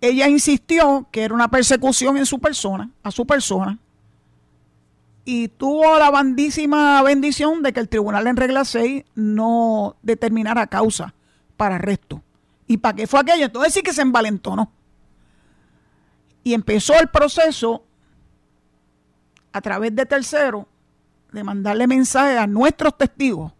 Ella 0.00 0.28
insistió 0.28 1.06
que 1.12 1.22
era 1.22 1.34
una 1.34 1.48
persecución 1.48 2.16
en 2.16 2.26
su 2.26 2.40
persona, 2.40 2.90
a 3.02 3.10
su 3.10 3.24
persona, 3.24 3.78
y 5.24 5.48
tuvo 5.48 5.98
la 5.98 6.10
bandísima 6.10 7.02
bendición 7.02 7.62
de 7.62 7.72
que 7.72 7.80
el 7.80 7.88
tribunal 7.88 8.26
en 8.26 8.36
regla 8.36 8.64
6 8.64 9.04
no 9.14 9.96
determinara 10.02 10.66
causa 10.66 11.14
para 11.56 11.76
arresto. 11.76 12.22
¿Y 12.66 12.78
para 12.78 12.96
qué 12.96 13.06
fue 13.06 13.20
aquello? 13.20 13.46
Entonces 13.46 13.74
sí 13.74 13.82
que 13.82 13.92
se 13.92 14.02
envalentonó. 14.02 14.72
Y 16.42 16.54
empezó 16.54 16.98
el 16.98 17.08
proceso 17.08 17.84
a 19.52 19.60
través 19.60 19.94
de 19.94 20.06
terceros 20.06 20.66
de 21.30 21.44
mandarle 21.44 21.86
mensaje 21.86 22.36
a 22.36 22.46
nuestros 22.46 22.96
testigos 22.96 23.52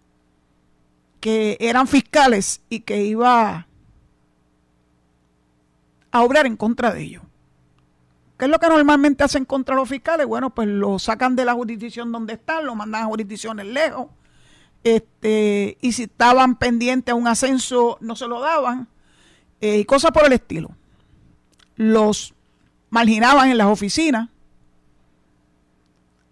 que 1.21 1.57
eran 1.61 1.87
fiscales 1.87 2.61
y 2.69 2.81
que 2.81 3.05
iba 3.05 3.69
a 6.11 6.23
obrar 6.23 6.47
en 6.47 6.57
contra 6.57 6.93
de 6.93 7.03
ellos. 7.03 7.23
¿Qué 8.43 8.47
es 8.47 8.51
lo 8.51 8.59
que 8.59 8.67
normalmente 8.67 9.23
hacen 9.23 9.45
contra 9.45 9.77
los 9.77 9.89
fiscales? 9.89 10.27
Bueno, 10.27 10.51
pues 10.51 10.67
lo 10.67 10.99
sacan 10.99 11.37
de 11.37 11.45
la 11.45 11.55
jurisdicción 11.55 12.11
donde 12.11 12.33
están, 12.33 12.67
lo 12.67 12.75
mandan 12.75 13.05
a 13.05 13.07
jurisdicciones 13.07 13.67
lejos. 13.67 14.09
Este, 14.83 15.79
y 15.81 15.93
si 15.93 16.03
estaban 16.03 16.57
pendientes 16.57 17.13
a 17.13 17.15
un 17.15 17.29
ascenso, 17.29 17.99
no 18.01 18.17
se 18.17 18.27
lo 18.27 18.41
daban. 18.41 18.89
Eh, 19.61 19.79
y 19.79 19.85
cosas 19.85 20.11
por 20.11 20.27
el 20.27 20.33
estilo. 20.33 20.73
Los 21.77 22.35
marginaban 22.91 23.49
en 23.49 23.59
las 23.59 23.69
oficinas. 23.69 24.29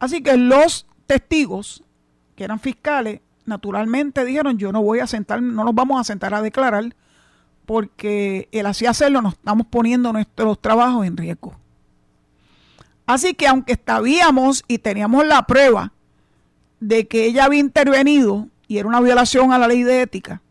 Así 0.01 0.21
que 0.21 0.37
los 0.37 0.89
testigos, 1.07 1.85
que 2.35 2.43
eran 2.43 2.59
fiscales, 2.59 3.21
naturalmente 3.45 4.25
dijeron, 4.25 4.59
yo 4.59 4.73
no 4.73 4.83
voy 4.83 4.99
a 4.99 5.07
sentar, 5.07 5.41
no 5.41 5.63
nos 5.63 5.75
vamos 5.77 6.01
a 6.01 6.03
sentar 6.03 6.35
a 6.35 6.43
declarar, 6.43 6.93
porque 7.67 8.49
el 8.51 8.67
así 8.67 8.87
hacerlo 8.87 9.23
nos 9.23 9.35
estamos 9.35 9.69
poniendo 9.69 10.13
nuestros 10.13 10.61
trabajos 10.61 11.07
en 11.07 11.17
riesgo. 11.17 11.61
Así 13.11 13.35
que 13.35 13.49
aunque 13.49 13.77
sabíamos 13.85 14.63
y 14.69 14.79
teníamos 14.79 15.27
la 15.27 15.45
prueba 15.45 15.93
de 16.79 17.09
que 17.09 17.25
ella 17.25 17.47
había 17.47 17.59
intervenido 17.59 18.47
y 18.69 18.79
era 18.79 18.87
una 18.87 19.01
violación 19.01 19.53
a 19.53 19.59
la 19.59 19.67
ley 19.67 19.83
de 19.83 20.03
ética 20.03 20.43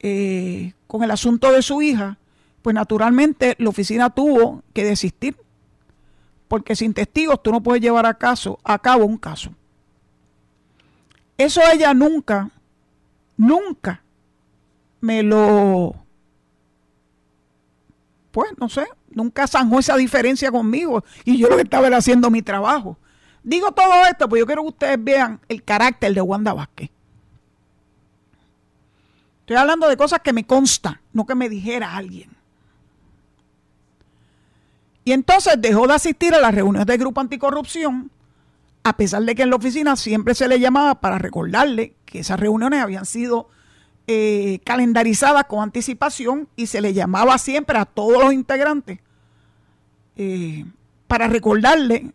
eh, 0.00 0.72
con 0.88 1.04
el 1.04 1.12
asunto 1.12 1.52
de 1.52 1.62
su 1.62 1.82
hija, 1.82 2.18
pues 2.62 2.74
naturalmente 2.74 3.54
la 3.58 3.68
oficina 3.68 4.10
tuvo 4.10 4.64
que 4.72 4.84
desistir. 4.84 5.36
Porque 6.48 6.74
sin 6.74 6.94
testigos 6.94 7.40
tú 7.44 7.52
no 7.52 7.62
puedes 7.62 7.80
llevar 7.80 8.04
a, 8.04 8.14
caso, 8.14 8.58
a 8.64 8.80
cabo 8.80 9.04
un 9.04 9.18
caso. 9.18 9.52
Eso 11.38 11.60
ella 11.72 11.94
nunca, 11.94 12.50
nunca 13.36 14.02
me 15.00 15.22
lo 15.22 15.94
pues 18.32 18.50
no 18.58 18.68
sé, 18.68 18.84
nunca 19.16 19.46
zanjó 19.48 19.80
esa 19.80 19.96
diferencia 19.96 20.52
conmigo 20.52 21.02
y 21.24 21.38
yo 21.38 21.48
lo 21.48 21.56
que 21.56 21.62
estaba 21.62 21.86
era 21.86 21.96
haciendo 21.96 22.30
mi 22.30 22.42
trabajo. 22.42 22.98
Digo 23.42 23.72
todo 23.72 24.04
esto 24.04 24.28
porque 24.28 24.40
yo 24.40 24.46
quiero 24.46 24.62
que 24.62 24.68
ustedes 24.68 25.02
vean 25.02 25.40
el 25.48 25.64
carácter 25.64 26.12
de 26.14 26.20
Wanda 26.20 26.52
Vázquez. 26.52 26.90
Estoy 29.40 29.56
hablando 29.56 29.88
de 29.88 29.96
cosas 29.96 30.20
que 30.20 30.32
me 30.32 30.44
constan, 30.44 31.00
no 31.12 31.24
que 31.24 31.34
me 31.34 31.48
dijera 31.48 31.96
alguien. 31.96 32.30
Y 35.04 35.12
entonces 35.12 35.54
dejó 35.58 35.86
de 35.86 35.94
asistir 35.94 36.34
a 36.34 36.40
las 36.40 36.54
reuniones 36.54 36.86
del 36.86 36.98
Grupo 36.98 37.20
Anticorrupción, 37.20 38.10
a 38.82 38.96
pesar 38.96 39.22
de 39.22 39.34
que 39.34 39.42
en 39.44 39.50
la 39.50 39.56
oficina 39.56 39.96
siempre 39.96 40.34
se 40.34 40.46
le 40.46 40.60
llamaba 40.60 41.00
para 41.00 41.18
recordarle 41.18 41.94
que 42.04 42.18
esas 42.18 42.38
reuniones 42.38 42.82
habían 42.82 43.06
sido 43.06 43.48
eh, 44.08 44.60
calendarizada 44.64 45.44
con 45.44 45.62
anticipación 45.62 46.48
y 46.56 46.66
se 46.66 46.80
le 46.80 46.92
llamaba 46.92 47.38
siempre 47.38 47.78
a 47.78 47.86
todos 47.86 48.22
los 48.22 48.32
integrantes 48.32 48.98
eh, 50.16 50.64
para 51.06 51.28
recordarle 51.28 52.12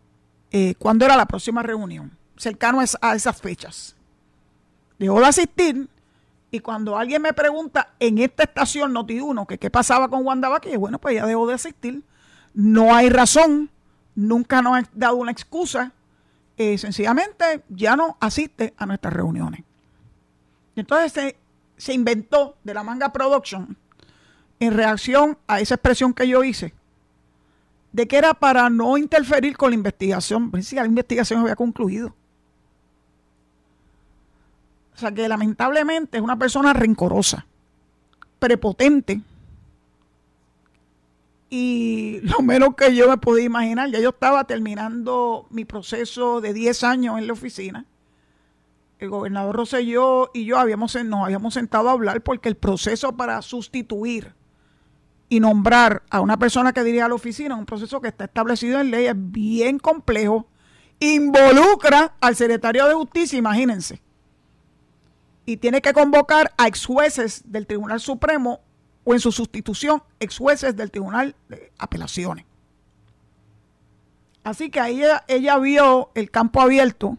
eh, 0.50 0.74
cuándo 0.78 1.04
era 1.04 1.16
la 1.16 1.26
próxima 1.26 1.62
reunión, 1.62 2.16
cercano 2.36 2.80
a, 3.00 3.14
esas 3.14 3.40
fechas. 3.40 3.96
Dejó 4.98 5.20
de 5.20 5.26
asistir 5.26 5.88
y 6.50 6.60
cuando 6.60 6.96
alguien 6.96 7.22
me 7.22 7.32
pregunta 7.32 7.94
en 7.98 8.18
esta 8.18 8.42
estación 8.42 8.94
Noti1 8.94 9.46
que 9.46 9.58
qué 9.58 9.70
pasaba 9.70 10.08
con 10.08 10.24
Wanda 10.26 10.48
Vázquez, 10.48 10.76
bueno, 10.76 10.98
pues 10.98 11.14
ya 11.14 11.26
dejó 11.26 11.46
de 11.46 11.54
asistir. 11.54 12.02
No 12.54 12.94
hay 12.94 13.08
razón, 13.08 13.70
nunca 14.14 14.60
nos 14.60 14.76
ha 14.76 14.88
dado 14.92 15.16
una 15.16 15.32
excusa. 15.32 15.92
sencillamente 16.56 17.64
ya 17.70 17.96
no 17.96 18.16
asiste 18.20 18.74
a 18.76 18.86
nuestras 18.86 19.14
reuniones. 19.14 19.62
Entonces 20.76 21.34
se 21.76 21.94
inventó 21.94 22.56
de 22.62 22.74
la 22.74 22.82
manga 22.82 23.12
production 23.12 23.76
en 24.60 24.74
reacción 24.74 25.38
a 25.48 25.58
esa 25.58 25.74
expresión 25.74 26.14
que 26.14 26.28
yo 26.28 26.44
hice, 26.44 26.72
de 27.92 28.08
que 28.08 28.16
era 28.16 28.34
para 28.34 28.70
no 28.70 28.96
interferir 28.96 29.56
con 29.56 29.70
la 29.70 29.76
investigación. 29.76 30.50
Pues 30.50 30.66
sí, 30.66 30.76
la 30.76 30.86
investigación 30.86 31.40
había 31.40 31.56
concluido. 31.56 32.14
O 34.94 34.98
sea 34.98 35.12
que 35.12 35.28
lamentablemente 35.28 36.18
es 36.18 36.22
una 36.22 36.38
persona 36.38 36.72
rencorosa, 36.72 37.46
prepotente. 38.38 39.20
Y 41.50 42.20
lo 42.22 42.40
menos 42.40 42.74
que 42.74 42.94
yo 42.94 43.08
me 43.08 43.18
podía 43.18 43.44
imaginar, 43.44 43.90
ya 43.90 44.00
yo 44.00 44.10
estaba 44.10 44.44
terminando 44.44 45.46
mi 45.50 45.64
proceso 45.64 46.40
de 46.40 46.54
10 46.54 46.84
años 46.84 47.18
en 47.18 47.26
la 47.26 47.32
oficina 47.34 47.84
el 49.02 49.10
gobernador 49.10 49.56
Rosselló 49.56 50.30
y 50.32 50.44
yo 50.44 50.58
habíamos, 50.58 50.94
nos 51.04 51.24
habíamos 51.24 51.54
sentado 51.54 51.88
a 51.88 51.92
hablar 51.92 52.22
porque 52.22 52.48
el 52.48 52.56
proceso 52.56 53.16
para 53.16 53.42
sustituir 53.42 54.32
y 55.32 55.40
nombrar 55.40 56.02
a 56.10 56.20
una 56.20 56.36
persona 56.36 56.74
que 56.74 56.84
diría 56.84 57.06
a 57.06 57.08
la 57.08 57.14
oficina, 57.14 57.56
un 57.56 57.64
proceso 57.64 58.02
que 58.02 58.08
está 58.08 58.26
establecido 58.26 58.82
en 58.82 58.90
ley, 58.90 59.06
es 59.06 59.14
bien 59.16 59.78
complejo, 59.78 60.46
involucra 61.00 62.16
al 62.20 62.36
secretario 62.36 62.86
de 62.86 62.92
justicia, 62.92 63.38
imagínense, 63.38 64.02
y 65.46 65.56
tiene 65.56 65.80
que 65.80 65.94
convocar 65.94 66.52
a 66.58 66.66
ex 66.68 66.84
jueces 66.84 67.44
del 67.46 67.66
Tribunal 67.66 67.98
Supremo 67.98 68.60
o 69.04 69.14
en 69.14 69.20
su 69.20 69.32
sustitución, 69.32 70.02
ex 70.20 70.36
jueces 70.36 70.76
del 70.76 70.90
Tribunal 70.90 71.34
de 71.48 71.72
Apelaciones. 71.78 72.44
Así 74.44 74.68
que 74.68 74.80
ahí 74.80 75.02
ella, 75.02 75.24
ella 75.28 75.56
vio 75.56 76.10
el 76.14 76.30
campo 76.30 76.60
abierto 76.60 77.16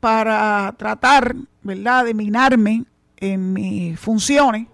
para 0.00 0.74
tratar, 0.76 1.36
¿verdad?, 1.62 2.06
de 2.06 2.14
minarme 2.14 2.86
en 3.18 3.52
mis 3.52 4.00
funciones. 4.00 4.66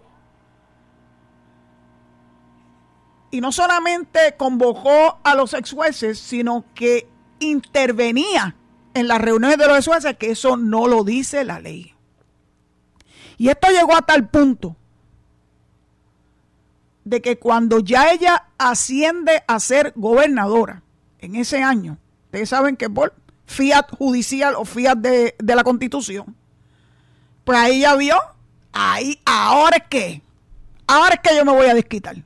Y 3.33 3.41
no 3.41 3.51
solamente 3.51 4.37
convocó 4.37 5.19
a 5.25 5.35
los 5.35 5.55
ex 5.55 5.73
jueces, 5.73 6.21
sino 6.21 6.67
que 6.75 7.09
intervenía 7.41 8.55
en 8.95 9.09
las 9.09 9.23
reuniones 9.23 9.57
de 9.57 9.67
los 9.67 9.79
ex 9.79 9.87
jueces, 9.87 10.17
que 10.19 10.31
eso 10.31 10.59
no 10.59 10.87
lo 10.87 11.03
dice 11.03 11.43
la 11.43 11.59
ley. 11.59 11.95
Y 13.39 13.49
esto 13.49 13.69
llegó 13.71 13.97
a 13.97 14.03
tal 14.03 14.29
punto 14.29 14.77
de 17.05 17.23
que 17.23 17.39
cuando 17.39 17.81
ya 17.81 18.13
ella 18.13 18.49
asciende 18.59 19.43
a 19.49 19.59
ser 19.61 19.95
gobernadora 19.97 20.83
en 21.19 21.35
ese 21.35 21.63
año, 21.63 21.97
ustedes 22.27 22.51
saben 22.51 22.77
que 22.77 22.91
por 22.91 23.15
fiat 23.47 23.91
judicial 23.97 24.57
o 24.57 24.67
fiat 24.67 24.99
de, 24.99 25.35
de 25.39 25.57
la 25.57 25.65
constitución, 25.65 26.37
pues 27.45 27.59
ahí 27.59 27.81
ya 27.81 27.97
vio, 27.97 28.17
ahí, 28.73 29.19
ahora 29.25 29.79
es 29.79 29.85
que, 29.89 30.23
ahora 30.87 31.15
es 31.15 31.21
que 31.21 31.35
yo 31.35 31.47
me 31.47 31.53
voy 31.53 31.67
a 31.67 31.75
desquitar. 31.75 32.17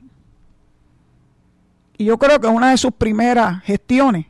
Y 1.97 2.05
yo 2.05 2.17
creo 2.17 2.39
que 2.39 2.47
una 2.47 2.71
de 2.71 2.77
sus 2.77 2.93
primeras 2.93 3.63
gestiones 3.63 4.27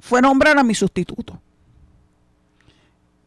fue 0.00 0.22
nombrar 0.22 0.58
a 0.58 0.62
mi 0.62 0.74
sustituto. 0.74 1.40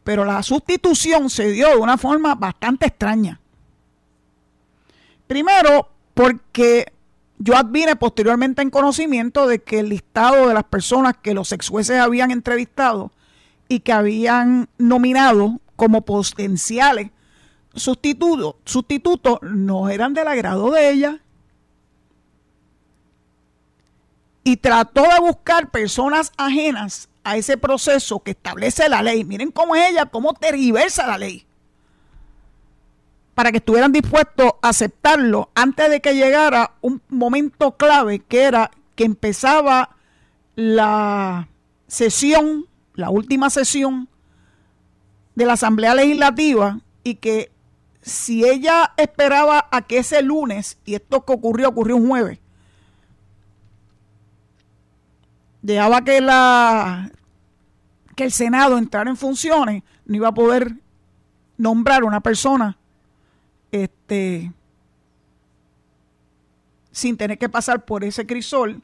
Pero 0.04 0.24
la 0.24 0.42
sustitución 0.42 1.30
se 1.30 1.50
dio 1.50 1.68
de 1.68 1.76
una 1.76 1.96
forma 1.96 2.34
bastante 2.34 2.86
extraña. 2.86 3.38
Primero, 5.26 5.88
porque 6.14 6.92
yo 7.38 7.56
advine 7.56 7.96
posteriormente 7.96 8.62
en 8.62 8.70
conocimiento 8.70 9.46
de 9.46 9.60
que 9.62 9.80
el 9.80 9.88
listado 9.88 10.48
de 10.48 10.54
las 10.54 10.64
personas 10.64 11.16
que 11.22 11.34
los 11.34 11.52
ex 11.52 11.68
jueces 11.68 11.98
habían 11.98 12.30
entrevistado 12.30 13.12
y 13.68 13.80
que 13.80 13.92
habían 13.92 14.68
nominado 14.78 15.60
como 15.76 16.02
potenciales 16.02 17.10
sustitutos, 17.74 18.56
sustitutos 18.64 19.38
no 19.42 19.88
eran 19.88 20.14
del 20.14 20.28
agrado 20.28 20.70
de 20.70 20.90
ella. 20.90 21.20
Y 24.44 24.56
trató 24.56 25.02
de 25.02 25.20
buscar 25.20 25.70
personas 25.70 26.32
ajenas 26.36 27.08
a 27.24 27.36
ese 27.36 27.56
proceso 27.56 28.20
que 28.20 28.32
establece 28.32 28.88
la 28.88 29.02
ley. 29.02 29.24
Miren 29.24 29.50
cómo 29.50 29.76
es 29.76 29.90
ella, 29.90 30.06
cómo 30.06 30.34
tergiversa 30.34 31.06
la 31.06 31.18
ley. 31.18 31.46
Para 33.34 33.50
que 33.50 33.58
estuvieran 33.58 33.92
dispuestos 33.92 34.52
a 34.60 34.68
aceptarlo 34.68 35.50
antes 35.54 35.88
de 35.90 36.00
que 36.00 36.14
llegara 36.14 36.72
un 36.80 37.00
momento 37.08 37.76
clave 37.76 38.18
que 38.20 38.42
era 38.42 38.70
que 38.94 39.04
empezaba 39.04 39.96
la 40.54 41.48
sesión, 41.86 42.66
la 42.94 43.10
última 43.10 43.48
sesión 43.48 44.08
de 45.34 45.46
la 45.46 45.54
Asamblea 45.54 45.94
Legislativa 45.94 46.80
y 47.04 47.16
que 47.16 47.50
si 48.02 48.44
ella 48.44 48.92
esperaba 48.96 49.68
a 49.70 49.82
que 49.82 49.98
ese 49.98 50.22
lunes, 50.22 50.78
y 50.84 50.94
esto 50.94 51.24
que 51.24 51.32
ocurrió, 51.32 51.68
ocurrió 51.68 51.96
un 51.96 52.08
jueves, 52.08 52.38
dejaba 55.62 56.02
que 56.02 56.20
la 56.20 57.10
que 58.14 58.24
el 58.24 58.32
Senado 58.32 58.76
entrara 58.76 59.08
en 59.08 59.16
funciones, 59.16 59.82
no 60.04 60.16
iba 60.16 60.28
a 60.28 60.34
poder 60.34 60.74
nombrar 61.56 62.04
una 62.04 62.20
persona 62.20 62.76
este 63.70 64.52
sin 66.90 67.16
tener 67.16 67.38
que 67.38 67.48
pasar 67.48 67.86
por 67.86 68.04
ese 68.04 68.26
crisol, 68.26 68.82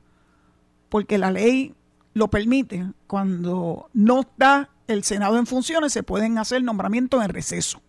porque 0.89 1.19
la 1.19 1.31
ley 1.31 1.75
lo 2.15 2.29
permite. 2.29 2.87
Cuando 3.07 3.91
no 3.93 4.21
está 4.21 4.71
el 4.87 5.05
Senado 5.05 5.37
en 5.37 5.47
funciones, 5.47 5.93
se 5.93 6.03
pueden 6.03 6.39
hacer 6.39 6.63
nombramientos 6.63 7.23
en 7.23 7.29
receso. 7.29 7.83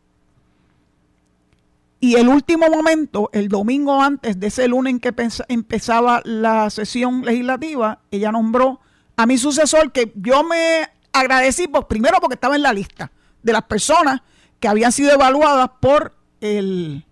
Y 1.99 2.15
el 2.15 2.29
último 2.29 2.67
momento, 2.69 3.29
el 3.33 3.49
domingo 3.49 4.01
antes 4.01 4.39
de 4.39 4.47
ese 4.47 4.67
lunes 4.67 4.91
en 4.91 4.99
que 4.99 5.13
empezaba 5.49 6.21
la 6.23 6.69
sesión 6.69 7.23
legislativa, 7.25 7.99
ella 8.09 8.31
nombró 8.31 8.79
a 9.17 9.25
mi 9.25 9.37
sucesor, 9.37 9.91
que 9.91 10.13
yo 10.15 10.45
me 10.45 10.89
agradecí, 11.11 11.67
pues, 11.67 11.85
primero 11.85 12.19
porque 12.21 12.35
estaba 12.35 12.55
en 12.55 12.61
la 12.61 12.71
lista 12.71 13.11
de 13.43 13.51
las 13.51 13.63
personas 13.63 14.21
que 14.61 14.69
habían 14.69 14.93
sido 14.93 15.11
evaluadas 15.11 15.71
por 15.81 16.15
el, 16.39 17.05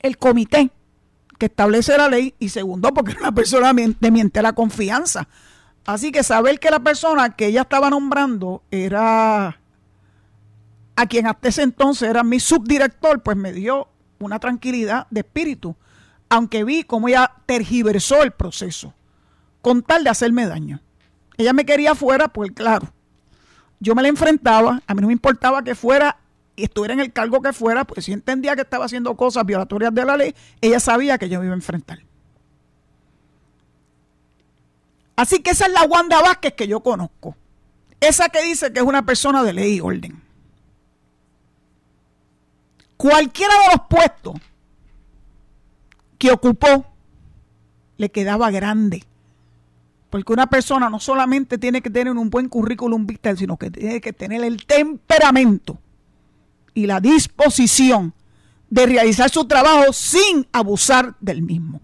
el 0.00 0.16
comité 0.16 0.70
que 1.38 1.46
establece 1.46 1.98
la 1.98 2.08
ley, 2.08 2.34
y 2.38 2.48
segundo 2.48 2.94
porque 2.94 3.12
era 3.12 3.20
una 3.20 3.32
persona 3.32 3.74
de 3.74 4.10
mi 4.10 4.20
entera 4.20 4.54
confianza. 4.54 5.28
Así 5.84 6.10
que 6.10 6.22
saber 6.22 6.58
que 6.58 6.70
la 6.70 6.80
persona 6.80 7.36
que 7.36 7.46
ella 7.46 7.62
estaba 7.62 7.90
nombrando 7.90 8.62
era 8.70 9.60
a 10.96 11.06
quien 11.06 11.26
hasta 11.26 11.48
ese 11.48 11.62
entonces 11.62 12.08
era 12.08 12.24
mi 12.24 12.40
subdirector, 12.40 13.22
pues 13.22 13.36
me 13.36 13.52
dio 13.52 13.88
una 14.18 14.40
tranquilidad 14.40 15.06
de 15.10 15.20
espíritu, 15.20 15.76
aunque 16.30 16.64
vi 16.64 16.82
cómo 16.82 17.08
ella 17.08 17.32
tergiversó 17.44 18.22
el 18.22 18.32
proceso, 18.32 18.94
con 19.60 19.82
tal 19.82 20.04
de 20.04 20.10
hacerme 20.10 20.46
daño. 20.46 20.80
Ella 21.36 21.52
me 21.52 21.66
quería 21.66 21.94
fuera, 21.94 22.28
pues 22.28 22.50
claro, 22.52 22.90
yo 23.78 23.94
me 23.94 24.00
la 24.02 24.08
enfrentaba, 24.08 24.82
a 24.86 24.94
mí 24.94 25.00
no 25.02 25.08
me 25.08 25.12
importaba 25.12 25.62
que 25.62 25.74
fuera 25.74 26.18
y 26.56 26.64
estuviera 26.64 26.94
en 26.94 27.00
el 27.00 27.12
cargo 27.12 27.42
que 27.42 27.52
fuera, 27.52 27.84
pues 27.84 28.06
si 28.06 28.12
entendía 28.14 28.56
que 28.56 28.62
estaba 28.62 28.86
haciendo 28.86 29.14
cosas 29.16 29.44
violatorias 29.44 29.94
de 29.94 30.04
la 30.06 30.16
ley, 30.16 30.34
ella 30.62 30.80
sabía 30.80 31.18
que 31.18 31.28
yo 31.28 31.38
me 31.38 31.44
iba 31.44 31.52
a 31.52 31.56
enfrentar. 31.56 31.98
Así 35.14 35.42
que 35.42 35.50
esa 35.50 35.66
es 35.66 35.72
la 35.72 35.82
Wanda 35.84 36.22
Vázquez 36.22 36.54
que 36.54 36.66
yo 36.66 36.80
conozco. 36.80 37.36
Esa 38.00 38.30
que 38.30 38.42
dice 38.42 38.72
que 38.72 38.80
es 38.80 38.86
una 38.86 39.04
persona 39.04 39.42
de 39.42 39.52
ley 39.52 39.74
y 39.76 39.80
orden 39.80 40.25
cualquiera 42.96 43.52
de 43.52 43.76
los 43.76 43.86
puestos 43.88 44.34
que 46.18 46.30
ocupó 46.30 46.86
le 47.96 48.10
quedaba 48.10 48.50
grande. 48.50 49.04
Porque 50.10 50.32
una 50.32 50.46
persona 50.46 50.88
no 50.88 51.00
solamente 51.00 51.58
tiene 51.58 51.82
que 51.82 51.90
tener 51.90 52.12
un 52.12 52.30
buen 52.30 52.48
currículum 52.48 53.06
vitae, 53.06 53.36
sino 53.36 53.56
que 53.56 53.70
tiene 53.70 54.00
que 54.00 54.12
tener 54.12 54.44
el 54.44 54.64
temperamento 54.64 55.78
y 56.74 56.86
la 56.86 57.00
disposición 57.00 58.14
de 58.70 58.86
realizar 58.86 59.30
su 59.30 59.46
trabajo 59.46 59.92
sin 59.92 60.46
abusar 60.52 61.14
del 61.20 61.42
mismo. 61.42 61.80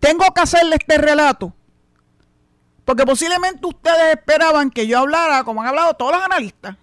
Tengo 0.00 0.24
que 0.34 0.40
hacerle 0.40 0.76
este 0.76 0.98
relato 0.98 1.54
porque 2.84 3.04
posiblemente 3.04 3.64
ustedes 3.66 4.16
esperaban 4.16 4.70
que 4.70 4.86
yo 4.86 4.98
hablara 4.98 5.44
como 5.44 5.62
han 5.62 5.68
hablado 5.68 5.94
todos 5.94 6.12
los 6.12 6.22
analistas 6.22 6.76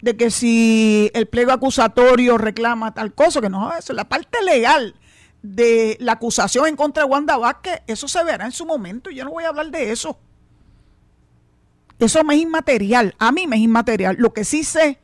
de 0.00 0.16
que 0.16 0.30
si 0.30 1.10
el 1.14 1.26
pliego 1.26 1.52
acusatorio 1.52 2.38
reclama 2.38 2.94
tal 2.94 3.14
cosa, 3.14 3.40
que 3.40 3.48
no, 3.48 3.72
eso, 3.76 3.92
la 3.92 4.08
parte 4.08 4.42
legal 4.42 4.94
de 5.42 5.96
la 6.00 6.12
acusación 6.12 6.66
en 6.66 6.76
contra 6.76 7.04
de 7.04 7.10
Wanda 7.10 7.36
Vázquez, 7.36 7.82
eso 7.86 8.08
se 8.08 8.22
verá 8.24 8.46
en 8.46 8.52
su 8.52 8.66
momento 8.66 9.10
yo 9.10 9.24
no 9.24 9.30
voy 9.30 9.44
a 9.44 9.48
hablar 9.48 9.70
de 9.70 9.90
eso. 9.92 10.18
Eso 11.98 12.22
me 12.24 12.34
es 12.34 12.42
inmaterial, 12.42 13.14
a 13.18 13.32
mí 13.32 13.46
me 13.46 13.56
es 13.56 13.62
inmaterial. 13.62 14.16
Lo 14.18 14.32
que 14.34 14.44
sí 14.44 14.64
sé 14.64 14.98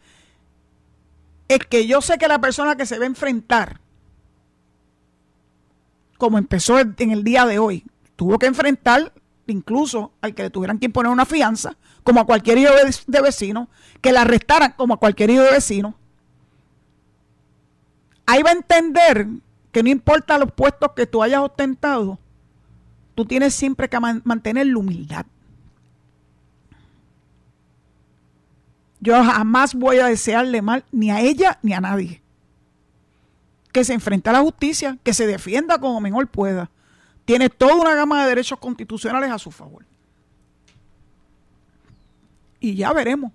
es 1.48 1.60
que 1.60 1.86
yo 1.86 2.02
sé 2.02 2.18
que 2.18 2.28
la 2.28 2.40
persona 2.40 2.76
que 2.76 2.84
se 2.84 2.98
va 2.98 3.04
a 3.04 3.06
enfrentar, 3.06 3.80
como 6.18 6.36
empezó 6.36 6.78
en 6.78 7.10
el 7.10 7.24
día 7.24 7.46
de 7.46 7.58
hoy, 7.58 7.84
tuvo 8.16 8.38
que 8.38 8.46
enfrentar 8.46 9.12
incluso 9.46 10.12
al 10.20 10.34
que 10.34 10.44
le 10.44 10.50
tuvieran 10.50 10.78
que 10.78 10.86
imponer 10.86 11.10
una 11.10 11.26
fianza, 11.26 11.76
como 12.02 12.20
a 12.20 12.26
cualquier 12.26 12.58
hijo 12.58 12.72
de 13.06 13.20
vecino, 13.20 13.68
que 14.00 14.12
la 14.12 14.22
arrestaran 14.22 14.74
como 14.76 14.94
a 14.94 14.98
cualquier 14.98 15.30
hijo 15.30 15.42
de 15.42 15.52
vecino. 15.52 15.94
Ahí 18.26 18.42
va 18.42 18.50
a 18.50 18.54
entender 18.54 19.26
que 19.70 19.82
no 19.82 19.88
importa 19.88 20.38
los 20.38 20.52
puestos 20.52 20.92
que 20.94 21.06
tú 21.06 21.22
hayas 21.22 21.40
ostentado, 21.40 22.18
tú 23.14 23.24
tienes 23.24 23.54
siempre 23.54 23.88
que 23.88 23.98
mantener 24.24 24.66
la 24.66 24.78
humildad. 24.78 25.26
Yo 29.00 29.22
jamás 29.24 29.74
voy 29.74 29.98
a 29.98 30.06
desearle 30.06 30.62
mal 30.62 30.84
ni 30.92 31.10
a 31.10 31.20
ella 31.20 31.58
ni 31.62 31.72
a 31.72 31.80
nadie. 31.80 32.22
Que 33.72 33.84
se 33.84 33.94
enfrente 33.94 34.30
a 34.30 34.32
la 34.32 34.40
justicia, 34.40 34.98
que 35.02 35.12
se 35.12 35.26
defienda 35.26 35.78
como 35.78 36.00
mejor 36.00 36.28
pueda. 36.28 36.70
Tiene 37.24 37.48
toda 37.48 37.74
una 37.74 37.94
gama 37.94 38.22
de 38.22 38.28
derechos 38.28 38.58
constitucionales 38.60 39.30
a 39.30 39.38
su 39.38 39.50
favor 39.50 39.84
y 42.62 42.76
ya 42.76 42.92
veremos 42.92 43.32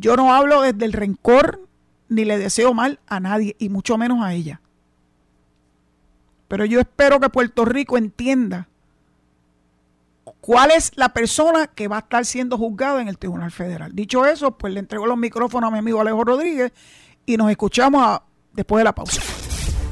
Yo 0.01 0.15
no 0.15 0.33
hablo 0.33 0.61
desde 0.61 0.83
el 0.83 0.93
rencor 0.93 1.61
ni 2.09 2.25
le 2.25 2.39
deseo 2.39 2.73
mal 2.73 2.99
a 3.05 3.19
nadie 3.19 3.55
y 3.59 3.69
mucho 3.69 3.99
menos 3.99 4.23
a 4.23 4.33
ella. 4.33 4.59
Pero 6.47 6.65
yo 6.65 6.79
espero 6.79 7.19
que 7.19 7.29
Puerto 7.29 7.65
Rico 7.65 7.99
entienda 7.99 8.67
cuál 10.41 10.71
es 10.71 10.91
la 10.95 11.09
persona 11.09 11.67
que 11.67 11.87
va 11.87 11.97
a 11.97 11.99
estar 11.99 12.25
siendo 12.25 12.57
juzgada 12.57 12.99
en 12.99 13.09
el 13.09 13.19
Tribunal 13.19 13.51
Federal. 13.51 13.93
Dicho 13.93 14.25
eso, 14.25 14.57
pues 14.57 14.73
le 14.73 14.79
entrego 14.79 15.05
los 15.05 15.19
micrófonos 15.19 15.67
a 15.67 15.71
mi 15.71 15.77
amigo 15.77 16.01
Alejo 16.01 16.23
Rodríguez 16.23 16.73
y 17.27 17.37
nos 17.37 17.51
escuchamos 17.51 18.21
después 18.53 18.79
de 18.79 18.83
la 18.85 18.95
pausa. 18.95 19.21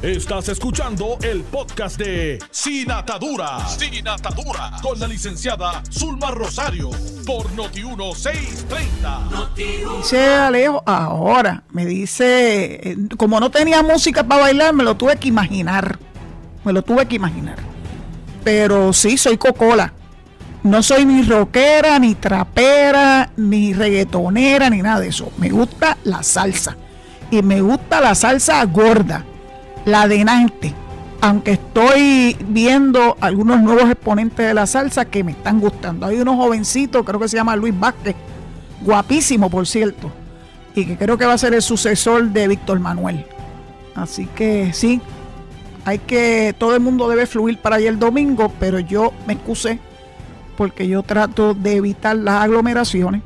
Estás 0.02 0.48
escuchando 0.48 1.18
el 1.20 1.42
podcast 1.42 1.98
de 1.98 2.38
Sin 2.50 2.90
Atadura. 2.90 3.68
Sin 3.68 4.08
Atadura. 4.08 4.72
Con 4.80 4.98
la 4.98 5.06
licenciada 5.06 5.82
Zulma 5.92 6.30
Rosario. 6.30 6.88
Por 7.26 7.50
Noti1630. 7.50 9.98
Dice 9.98 10.24
Alejo, 10.24 10.82
ahora 10.86 11.64
me 11.72 11.84
dice, 11.84 12.80
eh, 12.82 12.96
como 13.18 13.40
no 13.40 13.50
tenía 13.50 13.82
música 13.82 14.24
para 14.24 14.44
bailar, 14.44 14.72
me 14.72 14.84
lo 14.84 14.96
tuve 14.96 15.16
que 15.16 15.28
imaginar. 15.28 15.98
Me 16.64 16.72
lo 16.72 16.80
tuve 16.80 17.04
que 17.04 17.16
imaginar. 17.16 17.58
Pero 18.42 18.94
sí, 18.94 19.18
soy 19.18 19.36
cocola. 19.36 19.92
No 20.62 20.82
soy 20.82 21.04
ni 21.04 21.24
rockera, 21.24 21.98
ni 21.98 22.14
trapera, 22.14 23.32
ni 23.36 23.74
reggaetonera, 23.74 24.70
ni 24.70 24.80
nada 24.80 25.00
de 25.00 25.08
eso. 25.08 25.30
Me 25.36 25.50
gusta 25.50 25.98
la 26.04 26.22
salsa. 26.22 26.78
Y 27.30 27.42
me 27.42 27.60
gusta 27.60 28.00
la 28.00 28.14
salsa 28.14 28.64
gorda 28.64 29.26
la 29.84 30.08
de 30.08 30.24
Nante, 30.24 30.74
aunque 31.20 31.52
estoy 31.52 32.36
viendo 32.48 33.16
algunos 33.20 33.60
nuevos 33.60 33.90
exponentes 33.90 34.46
de 34.46 34.54
la 34.54 34.66
salsa 34.66 35.04
que 35.04 35.24
me 35.24 35.32
están 35.32 35.60
gustando. 35.60 36.06
Hay 36.06 36.20
unos 36.20 36.36
jovencitos, 36.36 37.04
creo 37.04 37.20
que 37.20 37.28
se 37.28 37.36
llama 37.36 37.56
Luis 37.56 37.78
Vázquez, 37.78 38.16
guapísimo 38.80 39.50
por 39.50 39.66
cierto, 39.66 40.10
y 40.74 40.86
que 40.86 40.96
creo 40.96 41.18
que 41.18 41.26
va 41.26 41.34
a 41.34 41.38
ser 41.38 41.54
el 41.54 41.62
sucesor 41.62 42.28
de 42.30 42.48
Víctor 42.48 42.80
Manuel. 42.80 43.26
Así 43.94 44.26
que 44.26 44.72
sí, 44.72 45.00
hay 45.84 45.98
que, 45.98 46.54
todo 46.56 46.74
el 46.74 46.80
mundo 46.80 47.08
debe 47.08 47.26
fluir 47.26 47.58
para 47.58 47.76
allá 47.76 47.88
el 47.88 47.98
domingo, 47.98 48.52
pero 48.58 48.78
yo 48.78 49.12
me 49.26 49.34
excusé 49.34 49.78
porque 50.56 50.86
yo 50.86 51.02
trato 51.02 51.54
de 51.54 51.76
evitar 51.76 52.16
las 52.16 52.42
aglomeraciones, 52.42 53.22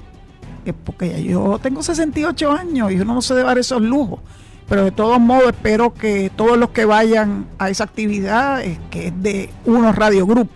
porque 0.85 1.23
yo 1.25 1.59
tengo 1.61 1.83
68 1.83 2.53
años 2.53 2.93
y 2.93 3.01
uno 3.01 3.15
no 3.15 3.23
se 3.23 3.35
debe 3.35 3.49
dar 3.49 3.59
esos 3.59 3.83
lujos. 3.83 4.21
Pero 4.69 4.85
de 4.85 4.93
todos 4.93 5.21
modos 5.21 5.49
espero 5.49 5.93
que 5.93 6.31
todos 6.35 6.57
los 6.57 6.71
que 6.71 6.85
vayan 6.85 7.47
a 7.59 7.69
esa 7.69 7.85
actividad, 7.85 8.65
eh, 8.65 8.79
que 8.91 9.09
es 9.09 9.23
de 9.23 9.51
unos 9.67 9.95
Radio 9.95 10.27
Group, 10.27 10.49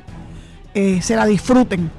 eh, 0.74 1.02
se 1.02 1.16
la 1.16 1.26
disfruten 1.26 1.90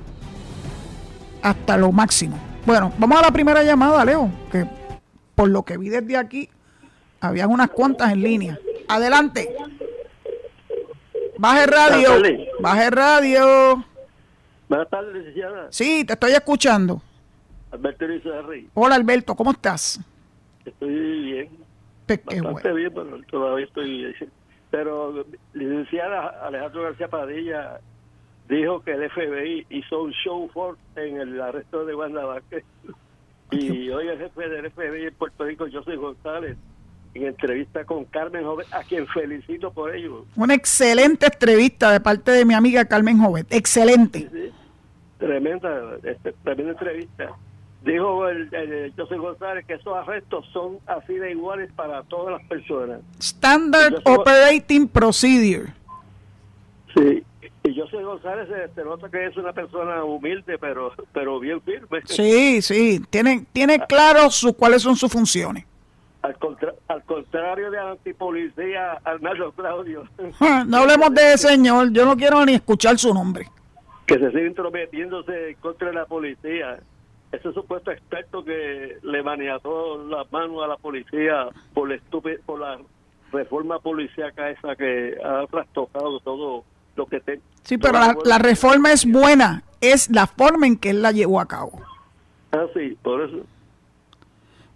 hasta 1.41 1.77
lo 1.77 1.91
máximo. 1.91 2.37
Bueno, 2.65 2.91
vamos 2.97 3.19
a 3.19 3.21
la 3.23 3.31
primera 3.31 3.63
llamada, 3.63 4.03
Leo, 4.03 4.29
que 4.51 4.65
por 5.35 5.49
lo 5.49 5.63
que 5.63 5.77
vi 5.77 5.89
desde 5.89 6.17
aquí, 6.17 6.49
habían 7.21 7.49
unas 7.51 7.69
cuantas 7.69 8.11
en 8.11 8.23
línea. 8.23 8.59
Adelante. 8.87 9.55
Baje 11.37 11.65
radio. 11.67 12.09
Baje 12.59 12.89
radio. 12.89 13.85
Buenas 14.67 14.89
tardes, 14.89 15.13
licenciada. 15.13 15.67
Sí, 15.71 16.03
te 16.05 16.13
estoy 16.13 16.31
escuchando. 16.31 17.01
Alberto 17.71 18.05
Rey. 18.47 18.67
Hola, 18.73 18.95
Alberto, 18.95 19.35
¿cómo 19.35 19.51
estás? 19.51 19.99
Estoy 20.65 21.21
bien. 21.21 21.49
Bastante 22.17 22.73
bien, 22.73 22.91
pero 22.93 23.21
todavía 23.29 23.65
estoy... 23.65 24.15
Pero 24.71 25.25
licenciada 25.53 26.45
Alejandro 26.45 26.83
García 26.83 27.07
Padilla 27.07 27.79
dijo 28.47 28.81
que 28.81 28.91
el 28.91 29.09
FBI 29.09 29.65
hizo 29.69 30.03
un 30.03 30.11
show 30.11 30.49
for 30.53 30.77
en 30.95 31.19
el 31.19 31.41
arresto 31.41 31.85
de 31.85 31.95
Wanda 31.95 32.25
Vázquez. 32.25 32.63
Y 33.51 33.89
hoy 33.89 34.07
el 34.07 34.19
jefe 34.19 34.47
del 34.47 34.71
FBI 34.71 35.07
en 35.07 35.13
Puerto 35.15 35.43
Rico, 35.43 35.65
José 35.71 35.95
González, 35.95 36.55
en 37.15 37.25
entrevista 37.25 37.83
con 37.85 38.05
Carmen 38.05 38.43
Jovet, 38.43 38.71
a 38.71 38.83
quien 38.83 39.07
felicito 39.07 39.71
por 39.71 39.95
ello. 39.95 40.25
Una 40.35 40.53
excelente 40.53 41.25
entrevista 41.25 41.91
de 41.91 41.99
parte 41.99 42.31
de 42.31 42.45
mi 42.45 42.53
amiga 42.53 42.85
Carmen 42.85 43.17
Jovet, 43.19 43.51
excelente. 43.51 44.29
Tremenda, 45.17 45.97
este, 46.03 46.33
tremenda 46.43 46.71
entrevista. 46.73 47.35
Dijo 47.81 48.27
el, 48.27 48.93
José 48.97 49.15
González 49.15 49.65
que 49.65 49.75
esos 49.75 49.95
arrestos 49.95 50.45
son 50.51 50.79
así 50.85 51.13
de 51.13 51.31
iguales 51.31 51.71
para 51.73 52.03
todas 52.03 52.39
las 52.39 52.47
personas. 52.49 52.99
Standard 53.19 54.01
Operating 54.03 54.87
Procedure. 54.87 55.73
Sí, 56.93 57.23
y 57.63 57.79
José 57.79 58.03
González 58.03 58.49
se, 58.75 58.83
nota 58.83 59.09
que 59.09 59.27
es 59.27 59.37
una 59.37 59.53
persona 59.53 60.03
humilde, 60.03 60.57
pero 60.57 60.91
pero 61.13 61.39
bien 61.39 61.61
firme. 61.61 62.01
Sí, 62.05 62.61
sí, 62.61 63.01
tiene, 63.09 63.45
tiene 63.53 63.79
claro 63.87 64.29
su, 64.29 64.53
cuáles 64.53 64.81
son 64.81 64.95
sus 64.95 65.11
funciones. 65.11 65.65
Al, 66.21 66.35
al 66.89 67.03
contrario 67.03 67.71
de 67.71 67.77
la 67.77 67.91
antipolicía 67.91 68.99
Arnaldo 69.05 69.53
Claudio. 69.53 70.03
no 70.67 70.77
hablemos 70.77 71.13
de 71.13 71.33
ese 71.33 71.49
señor, 71.49 71.91
yo 71.93 72.05
no 72.05 72.17
quiero 72.17 72.45
ni 72.45 72.55
escuchar 72.55 72.97
su 72.97 73.13
nombre. 73.13 73.47
Que 74.05 74.15
se 74.15 74.31
sigue 74.31 74.47
intrometiéndose 74.47 75.55
contra 75.61 75.93
la 75.93 76.05
policía 76.05 76.79
ese 77.31 77.53
supuesto 77.53 77.91
experto 77.91 78.43
que 78.43 78.97
le 79.03 79.23
maniató 79.23 80.03
las 80.03 80.31
manos 80.31 80.63
a 80.63 80.67
la 80.67 80.77
policía 80.77 81.47
por, 81.73 81.89
la 81.89 81.99
por 82.45 82.59
la 82.59 82.79
reforma 83.31 83.79
policíaca 83.79 84.49
esa 84.49 84.75
que 84.75 85.15
ha 85.23 85.45
trastocado 85.47 86.19
todo 86.21 86.63
lo 86.95 87.05
que... 87.05 87.19
Te, 87.19 87.39
sí, 87.63 87.77
pero 87.77 87.99
la, 88.23 88.39
reforma 88.39 88.91
es 88.91 89.05
buena, 89.05 89.63
es 89.79 90.09
la 90.09 90.25
forma 90.27 90.65
en 90.65 90.77
que 90.77 90.89
él 90.89 91.01
la 91.01 91.11
llevó 91.11 91.39
a 91.39 91.47
cabo. 91.47 91.81
Ah, 92.51 92.65
sí, 92.73 92.97
por 93.01 93.21
eso. 93.21 93.45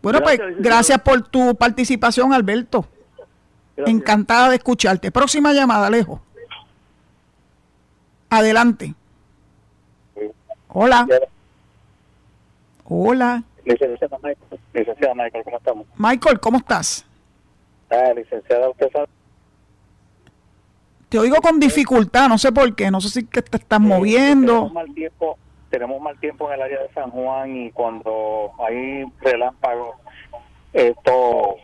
Bueno, 0.04 0.20
pues 0.22 0.40
gracias 0.60 1.00
por 1.02 1.22
tu 1.24 1.56
participación, 1.56 2.34
Alberto. 2.34 2.86
Encantada 3.78 4.50
de 4.50 4.58
escucharte. 4.58 5.12
Próxima 5.12 5.54
llamada, 5.54 5.88
Alejo. 5.88 6.22
Adelante. 8.30 8.94
Hola. 10.68 11.08
Hola. 12.96 13.44
Licenciada 13.66 14.18
Michael, 14.18 14.62
licenciada 14.72 15.16
Michael, 15.16 15.44
¿cómo 15.44 15.58
estamos? 15.58 15.88
Michael, 15.98 16.40
¿cómo 16.40 16.58
estás? 16.60 17.04
Ah, 17.90 18.14
licenciada, 18.16 18.70
usted 18.70 18.92
sabe. 18.92 19.08
Te 21.10 21.18
oigo 21.18 21.38
con 21.38 21.60
dificultad, 21.60 22.30
no 22.30 22.38
sé 22.38 22.52
por 22.52 22.76
qué, 22.76 22.92
no 22.92 23.02
sé 23.02 23.10
si 23.10 23.26
que 23.26 23.42
te 23.42 23.58
estás 23.58 23.80
moviendo. 23.80 24.54
Tenemos 24.54 24.74
mal 24.74 24.94
tiempo, 24.94 25.38
tenemos 25.72 26.02
mal 26.04 26.20
tiempo 26.20 26.48
en 26.50 26.54
el 26.54 26.62
área 26.62 26.82
de 26.84 26.94
San 26.94 27.10
Juan 27.10 27.56
y 27.56 27.72
cuando 27.72 28.52
hay 28.60 29.06
relámpagos 29.22 29.96
esto 30.74 31.56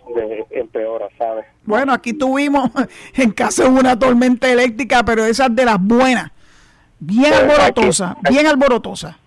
empeora, 0.50 1.10
¿sabes? 1.16 1.46
Bueno, 1.64 1.94
aquí 1.94 2.14
tuvimos 2.14 2.72
en 3.14 3.32
caso 3.34 3.64
de 3.64 3.70
una 3.70 4.00
tormenta 4.00 4.52
eléctrica, 4.52 5.06
pero 5.06 5.26
esas 5.26 5.56
de 5.56 5.66
las 5.66 5.80
buenas, 5.80 6.32
bien 7.00 7.32
alborotosa, 7.36 8.18
bien 8.32 8.48
alborotosa. 8.48 9.19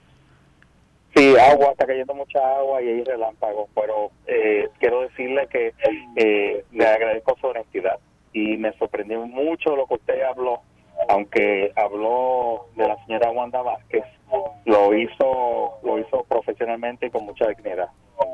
Sí, 1.14 1.34
agua, 1.36 1.72
está 1.72 1.86
cayendo 1.86 2.14
mucha 2.14 2.38
agua 2.56 2.80
y 2.82 2.88
hay 2.88 3.04
relámpagos, 3.04 3.68
pero 3.74 4.10
eh, 4.26 4.68
quiero 4.78 5.02
decirle 5.02 5.46
que 5.48 5.74
eh, 6.16 6.64
le 6.72 6.86
agradezco 6.86 7.36
su 7.40 7.48
honestidad 7.48 7.98
y 8.32 8.56
me 8.56 8.72
sorprendió 8.78 9.26
mucho 9.26 9.76
lo 9.76 9.86
que 9.86 9.94
usted 9.94 10.22
habló, 10.22 10.60
aunque 11.08 11.70
habló 11.76 12.66
de 12.76 12.88
la 12.88 13.04
señora 13.04 13.30
Wanda 13.30 13.60
Vázquez, 13.60 14.04
lo 14.64 14.96
hizo, 14.96 15.78
lo 15.82 15.98
hizo 15.98 16.24
profesionalmente 16.24 17.06
y 17.06 17.10
con 17.10 17.26
mucha 17.26 17.46
dignidad. 17.48 17.90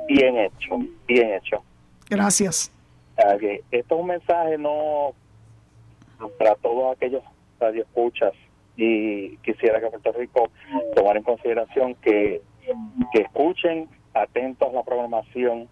Bien 0.06 0.38
hecho, 0.38 0.78
bien 1.06 1.32
hecho. 1.34 1.62
Gracias. 2.08 2.72
Esto 3.16 3.94
es 3.94 4.00
un 4.00 4.06
mensaje 4.06 4.56
no 4.56 5.12
para 6.38 6.54
todos 6.56 6.96
aquellos 6.96 7.22
radioescuchas 7.58 8.32
y 8.76 9.36
quisiera 9.38 9.80
que 9.80 9.88
Puerto 9.88 10.12
Rico 10.12 10.50
tomara 10.94 11.18
en 11.18 11.24
consideración 11.24 11.96
que 11.96 12.40
que 13.12 13.22
escuchen 13.22 13.88
atentos 14.14 14.72
la 14.72 14.82
programación 14.82 15.68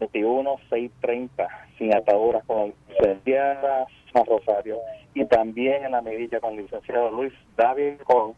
21 0.00 0.56
630 0.70 1.48
sin 1.78 1.94
ataduras 1.94 2.44
con 2.44 2.74
licenciada 2.88 3.86
Rosario 4.22 4.78
y 5.12 5.24
también 5.24 5.84
en 5.84 5.92
la 5.92 6.00
medilla 6.00 6.38
con 6.38 6.54
el 6.54 6.62
licenciado 6.62 7.10
Luis 7.10 7.32
David 7.56 7.94
con 8.04 8.34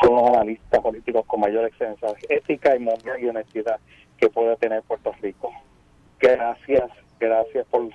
son 0.00 0.16
los 0.16 0.30
analistas 0.30 0.80
políticos 0.80 1.24
con 1.26 1.40
mayor 1.40 1.66
excedencia 1.66 2.08
ética 2.28 2.74
y 2.74 2.80
moral 2.80 3.22
y 3.22 3.28
honestidad 3.28 3.78
que 4.18 4.28
puede 4.28 4.56
tener 4.56 4.82
Puerto 4.82 5.12
Rico. 5.20 5.52
Gracias, 6.18 6.90
gracias 7.20 7.66
por, 7.66 7.88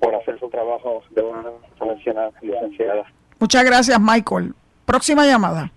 por 0.00 0.14
hacer 0.14 0.38
su 0.38 0.48
trabajo 0.50 1.02
de 1.10 1.22
una 1.22 1.50
profesional 1.78 2.32
licenciada. 2.42 3.04
Muchas 3.38 3.64
gracias, 3.64 3.98
Michael. 3.98 4.54
Próxima 4.84 5.24
llamada. 5.26 5.72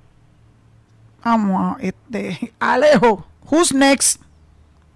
Vamos, 1.23 1.77
este, 1.79 2.53
Alejo, 2.59 3.25
who's 3.49 3.73
next? 3.73 4.21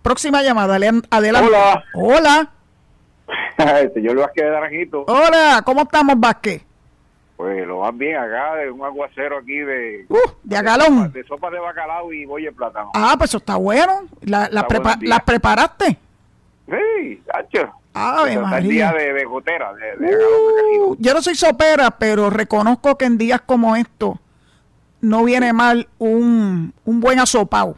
Próxima 0.02 0.42
llamada, 0.42 0.76
adelante. 0.76 1.08
Hola. 1.50 1.84
Hola. 1.94 2.52
señor 3.94 4.18
Vázquez 4.18 4.46
de 4.46 4.52
Naranjito. 4.52 5.06
Hola, 5.08 5.62
¿cómo 5.66 5.82
estamos, 5.82 6.20
Vázquez? 6.20 6.64
Pues 7.36 7.68
lo 7.68 7.82
más 7.82 7.96
bien 7.96 8.18
acá, 8.18 8.56
de 8.56 8.72
un 8.72 8.84
aguacero 8.84 9.38
aquí 9.38 9.60
de... 9.60 10.06
Uh, 10.10 10.18
de 10.44 10.58
agalón. 10.58 11.12
De, 11.12 11.24
sopa 11.24 11.52
de 11.52 11.60
bacalao 11.60 12.12
y 12.12 12.26
bolle 12.26 12.52
plátano. 12.52 12.92
Ah, 12.96 13.14
pues 13.18 13.30
eso 13.30 13.38
está 13.38 13.58
bueno. 13.58 14.08
¿La, 14.22 14.50
la 14.52 14.66
¿Las 15.02 15.24
preparaste? 15.24 16.00
Sí, 16.68 17.22
hacho. 17.34 17.72
Ave 17.94 18.38
María. 18.40 18.92
de, 18.92 19.14
de 19.14 19.26
gotera, 19.26 19.74
de, 19.74 20.16
uh, 20.16 20.96
Yo 21.00 21.14
no 21.14 21.22
soy 21.22 21.36
sopera, 21.36 21.92
pero 21.92 22.30
reconozco 22.30 22.98
que 22.98 23.06
en 23.06 23.18
días 23.18 23.42
como 23.42 23.76
estos 23.76 24.18
no 25.02 25.24
viene 25.24 25.54
mal 25.54 25.88
un, 25.98 26.74
un 26.86 27.00
buen 27.00 27.20
asopado. 27.20 27.78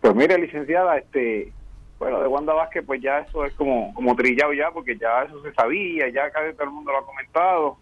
Pues 0.00 0.14
mire, 0.14 0.38
licenciada, 0.38 0.98
este, 0.98 1.52
bueno, 1.98 2.20
de 2.20 2.26
Wanda 2.26 2.52
Vázquez, 2.52 2.84
pues 2.84 3.00
ya 3.00 3.20
eso 3.20 3.44
es 3.44 3.54
como, 3.54 3.94
como 3.94 4.14
trillado 4.14 4.52
ya, 4.52 4.70
porque 4.70 4.96
ya 4.96 5.22
eso 5.22 5.42
se 5.42 5.52
sabía, 5.54 6.08
ya 6.10 6.30
casi 6.30 6.52
todo 6.52 6.64
el 6.64 6.70
mundo 6.70 6.92
lo 6.92 6.98
ha 6.98 7.06
comentado. 7.06 7.76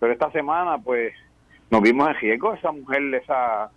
Pero 0.00 0.12
esta 0.12 0.30
semana, 0.32 0.78
pues, 0.78 1.14
nos 1.70 1.80
vimos 1.80 2.08
en 2.08 2.14
riesgo. 2.16 2.54
Esa 2.54 2.72
mujer, 2.72 3.02
esa 3.14 3.70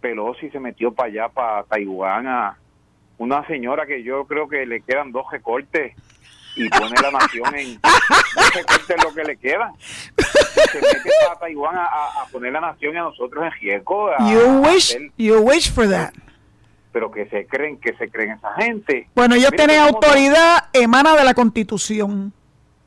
Pelosi, 0.00 0.50
se 0.50 0.60
metió 0.60 0.92
para 0.92 1.08
allá, 1.08 1.28
para 1.28 1.64
Taiwán, 1.64 2.26
a 2.28 2.58
una 3.18 3.46
señora 3.46 3.86
que 3.86 4.02
yo 4.02 4.24
creo 4.26 4.48
que 4.48 4.66
le 4.66 4.80
quedan 4.80 5.12
dos 5.12 5.26
recortes 5.30 5.94
y 6.56 6.68
pone 6.68 6.94
la 7.00 7.10
nación 7.10 7.54
en 7.54 7.80
dos 7.80 8.54
recortes 8.54 9.04
lo 9.04 9.14
que 9.14 9.24
le 9.24 9.36
queda. 9.36 9.72
Se 9.78 10.80
mete 10.80 11.10
para 11.26 11.38
Taiwán 11.38 11.76
a, 11.76 12.26
poner 12.30 12.52
la 12.52 12.60
nación 12.60 12.94
y 12.94 12.98
a 12.98 13.02
nosotros 13.02 13.44
en 13.44 13.52
riesgo. 13.52 14.10
you, 14.30 14.60
wish, 14.60 14.96
you 15.16 15.40
wish 15.40 15.70
for 15.70 15.88
that 15.88 16.12
pero 16.92 17.10
que 17.10 17.26
se 17.26 17.46
creen 17.46 17.78
que 17.78 17.94
se 17.94 18.10
creen 18.10 18.32
esa 18.32 18.52
gente. 18.54 19.08
Bueno, 19.14 19.34
ellos 19.34 19.50
tienen 19.52 19.80
autoridad 19.80 20.68
emana 20.72 21.16
de 21.16 21.24
la 21.24 21.34
Constitución. 21.34 22.32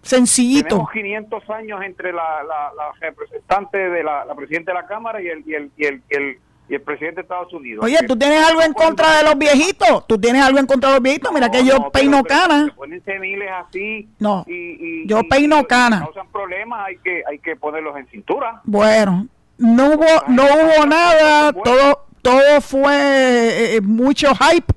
Sencillito. 0.04 0.68
Tenemos 0.68 0.92
500 0.92 1.50
años 1.50 1.82
entre 1.84 2.14
la, 2.14 2.44
la, 2.44 2.92
representante 3.02 3.78
de 3.90 4.04
la, 4.04 4.24
la 4.24 4.36
presidenta 4.36 4.72
de 4.72 4.80
la 4.80 4.86
Cámara 4.86 5.20
y 5.20 5.28
el, 5.28 5.44
y 5.48 5.56
el, 5.56 5.72
y 5.76 5.86
el, 5.86 6.04
y 6.08 6.16
el, 6.16 6.40
presidente 6.84 7.18
de 7.18 7.22
Estados 7.22 7.54
Unidos. 7.54 7.84
Oye, 7.84 7.98
¿tú 8.08 8.16
tienes 8.16 8.44
algo 8.46 8.62
en 8.62 8.74
contra 8.74 9.18
de 9.18 9.24
los 9.24 9.38
viejitos? 9.38 10.08
¿Tú 10.08 10.18
tienes 10.18 10.44
algo 10.44 10.60
en 10.60 10.66
contra 10.66 10.90
de 10.90 10.96
los 10.96 11.04
viejitos? 11.04 11.32
Mira 11.34 11.50
que 11.50 11.64
yo 11.64 11.92
peino 11.92 12.24
cana. 12.24 12.74
ponen 12.76 13.04
seniles 13.04 13.50
así. 13.52 14.10
No, 14.20 14.44
y, 14.48 15.08
yo 15.08 15.22
peino 15.30 15.64
cana. 15.66 16.00
Si 16.00 16.06
causan 16.06 16.32
problemas, 16.32 16.88
hay 16.88 16.98
que, 16.98 17.24
hay 17.30 17.40
que 17.40 17.56
ponerlos 17.56 17.96
en 17.98 18.08
cintura. 18.08 18.62
Bueno, 18.64 19.28
no 19.58 19.88
hubo, 19.88 20.06
no 20.28 20.44
hubo 20.44 20.86
nada, 20.86 21.54
todo, 21.54 22.06
todo 22.22 22.62
fue 22.62 22.96
eh, 22.96 23.76
eh, 23.76 23.82
mucho 23.82 24.34
hype, 24.36 24.74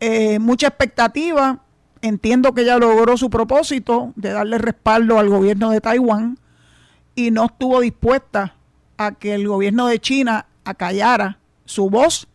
eh, 0.00 0.38
mucha 0.38 0.68
expectativa 0.68 1.58
entiendo 2.04 2.52
que 2.52 2.62
ella 2.62 2.78
logró 2.78 3.16
su 3.16 3.30
propósito 3.30 4.12
de 4.14 4.30
darle 4.30 4.58
respaldo 4.58 5.18
al 5.18 5.28
gobierno 5.28 5.70
de 5.70 5.80
Taiwán 5.80 6.38
y 7.14 7.30
no 7.30 7.46
estuvo 7.46 7.80
dispuesta 7.80 8.54
a 8.98 9.12
que 9.12 9.34
el 9.34 9.48
gobierno 9.48 9.86
de 9.86 9.98
China 9.98 10.46
acallara 10.64 11.38
su 11.64 11.90
voz 11.90 12.28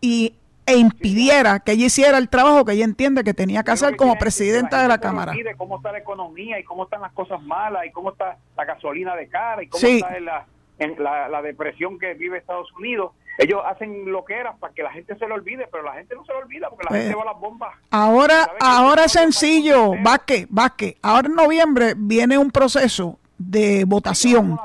y, 0.00 0.34
e 0.66 0.76
impidiera 0.76 1.60
que 1.60 1.72
ella 1.72 1.86
hiciera 1.86 2.18
el 2.18 2.28
trabajo 2.28 2.64
que 2.64 2.72
ella 2.72 2.84
entiende 2.84 3.24
que 3.24 3.34
tenía 3.34 3.62
que 3.62 3.72
hacer 3.72 3.96
como 3.96 4.16
presidenta 4.16 4.82
de 4.82 4.88
la 4.88 4.98
Cámara. 4.98 5.32
cómo 5.56 5.76
está 5.76 5.92
la 5.92 5.98
economía 5.98 6.58
y 6.60 6.64
cómo 6.64 6.84
están 6.84 7.00
las 7.00 7.12
cosas 7.12 7.42
malas 7.42 7.86
y 7.86 7.90
cómo 7.90 8.12
está 8.12 8.36
la 8.56 8.64
gasolina 8.64 9.16
de 9.16 9.28
cara 9.28 9.62
y 9.62 9.68
cómo 9.68 9.86
está 9.86 10.20
la, 10.20 10.46
en 10.78 10.96
la 11.02 11.42
depresión 11.42 11.98
que 11.98 12.14
vive 12.14 12.38
Estados 12.38 12.70
Unidos 12.78 13.12
ellos 13.40 13.62
hacen 13.64 14.12
lo 14.12 14.24
que 14.24 14.34
era 14.34 14.54
para 14.56 14.74
que 14.74 14.82
la 14.82 14.92
gente 14.92 15.16
se 15.16 15.26
lo 15.26 15.34
olvide, 15.34 15.66
pero 15.72 15.82
la 15.82 15.94
gente 15.94 16.14
no 16.14 16.24
se 16.26 16.32
lo 16.32 16.40
olvida 16.40 16.68
porque 16.68 16.84
la 16.90 16.96
gente 16.96 17.14
pues, 17.14 17.24
va 17.24 17.30
a 17.30 17.32
las 17.32 17.40
bombas. 17.40 17.74
Ahora, 17.90 18.50
ahora 18.60 19.04
es 19.04 19.12
sencillo, 19.12 19.94
Vázquez, 20.02 20.46
Vázquez. 20.50 20.96
Ahora 21.00 21.28
en 21.28 21.34
noviembre 21.34 21.94
viene 21.96 22.36
un 22.36 22.50
proceso 22.50 23.18
de 23.38 23.84
votación. 23.86 24.58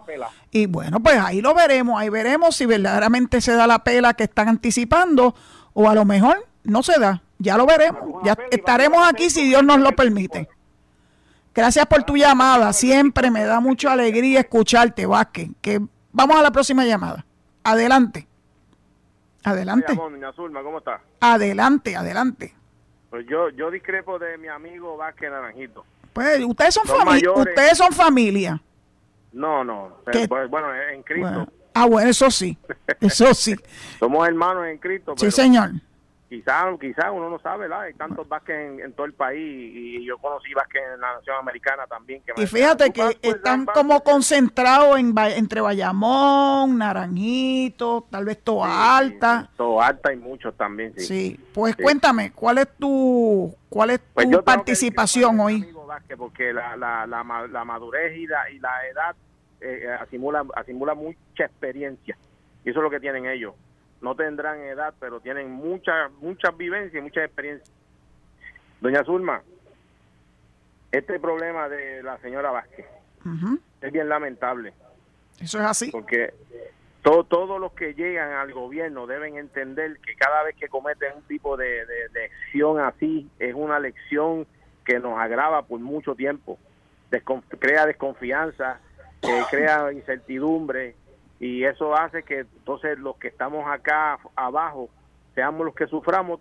Y 0.55 0.67
bueno, 0.67 1.01
pues 1.01 1.19
ahí 1.19 1.41
lo 1.41 1.53
veremos, 1.53 1.99
ahí 1.99 2.07
veremos 2.07 2.55
si 2.55 2.65
verdaderamente 2.65 3.41
se 3.41 3.51
da 3.51 3.67
la 3.67 3.83
pela 3.83 4.13
que 4.13 4.23
están 4.23 4.47
anticipando 4.47 5.35
o 5.73 5.89
a 5.89 5.93
lo 5.93 6.05
mejor 6.05 6.47
no 6.63 6.81
se 6.81 6.97
da. 6.97 7.21
Ya 7.39 7.57
lo 7.57 7.65
veremos. 7.65 8.23
Ya 8.23 8.37
estaremos 8.49 9.05
aquí 9.05 9.29
si 9.29 9.49
Dios 9.49 9.65
nos 9.65 9.79
lo 9.79 9.91
permite. 9.91 10.47
Gracias 11.53 11.85
por 11.87 12.03
tu 12.03 12.15
llamada. 12.15 12.71
Siempre 12.71 13.29
me 13.31 13.43
da 13.43 13.59
mucha 13.59 13.91
alegría 13.91 14.39
escucharte, 14.39 15.05
Vázquez. 15.05 15.49
Que 15.59 15.81
vamos 16.13 16.37
a 16.37 16.41
la 16.41 16.51
próxima 16.51 16.85
llamada. 16.85 17.25
Adelante. 17.61 18.25
Adelante. 19.43 19.93
¿cómo 19.93 20.77
está? 20.77 21.01
Adelante, 21.19 21.97
adelante. 21.97 22.55
Pues 23.09 23.25
yo, 23.27 23.49
yo 23.49 23.69
discrepo 23.71 24.19
de 24.19 24.37
mi 24.37 24.47
amigo 24.47 24.95
Vázquez 24.95 25.31
Naranjito. 25.31 25.83
Pues 26.13 26.41
ustedes 26.45 26.75
son 26.75 26.85
familia. 26.85 27.29
Ustedes 27.33 27.77
son 27.77 27.91
familia. 27.91 28.61
No, 29.35 29.63
no. 29.63 29.97
Eh, 30.13 30.27
pues, 30.27 30.49
bueno, 30.49 30.67
en 30.73 31.03
Cristo. 31.03 31.47
Ah, 31.73 31.85
bueno, 31.85 32.09
eso 32.09 32.31
sí. 32.31 32.57
Eso 33.01 33.33
sí. 33.33 33.53
Somos 33.99 34.25
hermanos 34.27 34.65
en 34.67 34.77
Cristo. 34.77 35.13
sí, 35.17 35.29
señor 35.29 35.71
quizás 36.29 36.65
quizá 36.79 37.11
uno 37.11 37.29
no 37.29 37.39
sabe, 37.39 37.67
¿verdad? 37.67 37.81
Hay 37.81 37.93
tantos 37.93 38.27
Vázquez 38.27 38.79
en, 38.79 38.93
todo 38.93 39.05
el 39.05 39.13
país 39.13 39.39
y 39.39 40.05
yo 40.05 40.17
conocí 40.17 40.53
Vázquez 40.53 40.81
en 40.93 41.01
la 41.01 41.15
Nación 41.15 41.37
Americana 41.39 41.85
también. 41.87 42.21
Que 42.21 42.41
y 42.41 42.47
fíjate 42.47 42.91
que 42.91 43.01
pues, 43.01 43.17
están 43.21 43.65
como 43.65 44.03
concentrados 44.03 44.99
en, 44.99 45.15
entre 45.17 45.61
Bayamón, 45.61 46.77
Naranjito, 46.77 48.05
tal 48.09 48.25
vez 48.25 48.41
Toa 48.43 48.97
Alta. 48.97 49.49
Toa 49.55 49.87
Alta 49.87 50.13
y 50.13 50.17
muchos 50.17 50.55
también, 50.55 50.93
sí. 50.97 51.05
Sí, 51.05 51.39
pues 51.53 51.75
cuéntame, 51.75 52.31
¿cuál 52.31 52.57
es 52.59 52.67
tu, 52.77 53.55
cuál 53.69 53.91
es 53.91 53.99
pues 54.13 54.29
tu 54.29 54.43
participación 54.43 55.39
hoy? 55.39 55.71
porque 56.17 56.51
la, 56.51 56.75
la, 56.75 57.05
la, 57.05 57.63
madurez 57.63 58.17
y 58.17 58.27
la, 58.27 58.49
y 58.49 58.59
la 58.59 58.87
edad 58.87 59.15
eh, 59.61 59.83
eh, 59.83 59.97
asimula, 60.01 60.45
asimula 60.55 60.93
mucha 60.93 61.45
experiencia 61.45 62.17
y 62.65 62.69
eso 62.69 62.79
es 62.79 62.83
lo 62.83 62.89
que 62.89 62.99
tienen 62.99 63.25
ellos 63.25 63.53
no 64.05 64.13
tendrán 64.15 64.59
edad, 64.59 64.93
pero 64.99 65.19
tienen 65.19 65.49
mucha, 65.49 66.09
muchas 66.19 66.55
vivencias 66.55 66.93
y 66.93 67.01
muchas 67.01 67.25
experiencias. 67.25 67.71
Doña 68.79 69.03
Zulma, 69.03 69.41
este 70.91 71.19
problema 71.19 71.67
de 71.69 72.03
la 72.03 72.19
señora 72.19 72.51
Vázquez 72.51 72.85
es 73.81 73.91
bien 73.91 74.07
lamentable. 74.07 74.73
Eso 75.39 75.59
es 75.59 75.65
así. 75.65 75.89
Porque 75.89 76.35
todo, 77.01 77.23
todos 77.23 77.59
los 77.59 77.73
que 77.73 77.95
llegan 77.95 78.33
al 78.33 78.53
gobierno 78.53 79.07
deben 79.07 79.37
entender 79.37 79.97
que 79.97 80.13
cada 80.13 80.43
vez 80.43 80.55
que 80.55 80.67
cometen 80.67 81.13
un 81.15 81.23
tipo 81.23 81.57
de, 81.57 81.87
de, 81.87 82.09
lección 82.13 82.79
así, 82.79 83.27
es 83.39 83.55
una 83.55 83.79
lección 83.79 84.45
que 84.85 84.99
nos 84.99 85.17
agrava 85.17 85.63
por 85.63 85.79
mucho 85.79 86.13
tiempo. 86.13 86.59
crea 87.57 87.87
desconfianza, 87.87 88.79
eh, 89.23 89.41
crea 89.49 89.91
incertidumbre, 89.91 90.95
y 91.45 91.63
eso 91.63 91.95
hace 91.95 92.23
que 92.23 92.39
entonces 92.39 92.97
los 92.97 93.17
que 93.17 93.27
estamos 93.27 93.67
acá 93.67 94.17
abajo 94.35 94.89
seamos 95.35 95.65
los 95.65 95.75
que 95.75 95.85
suframos 95.87 96.39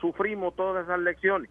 sufrimos 0.00 0.56
todas 0.56 0.84
esas 0.84 0.98
lecciones. 1.00 1.50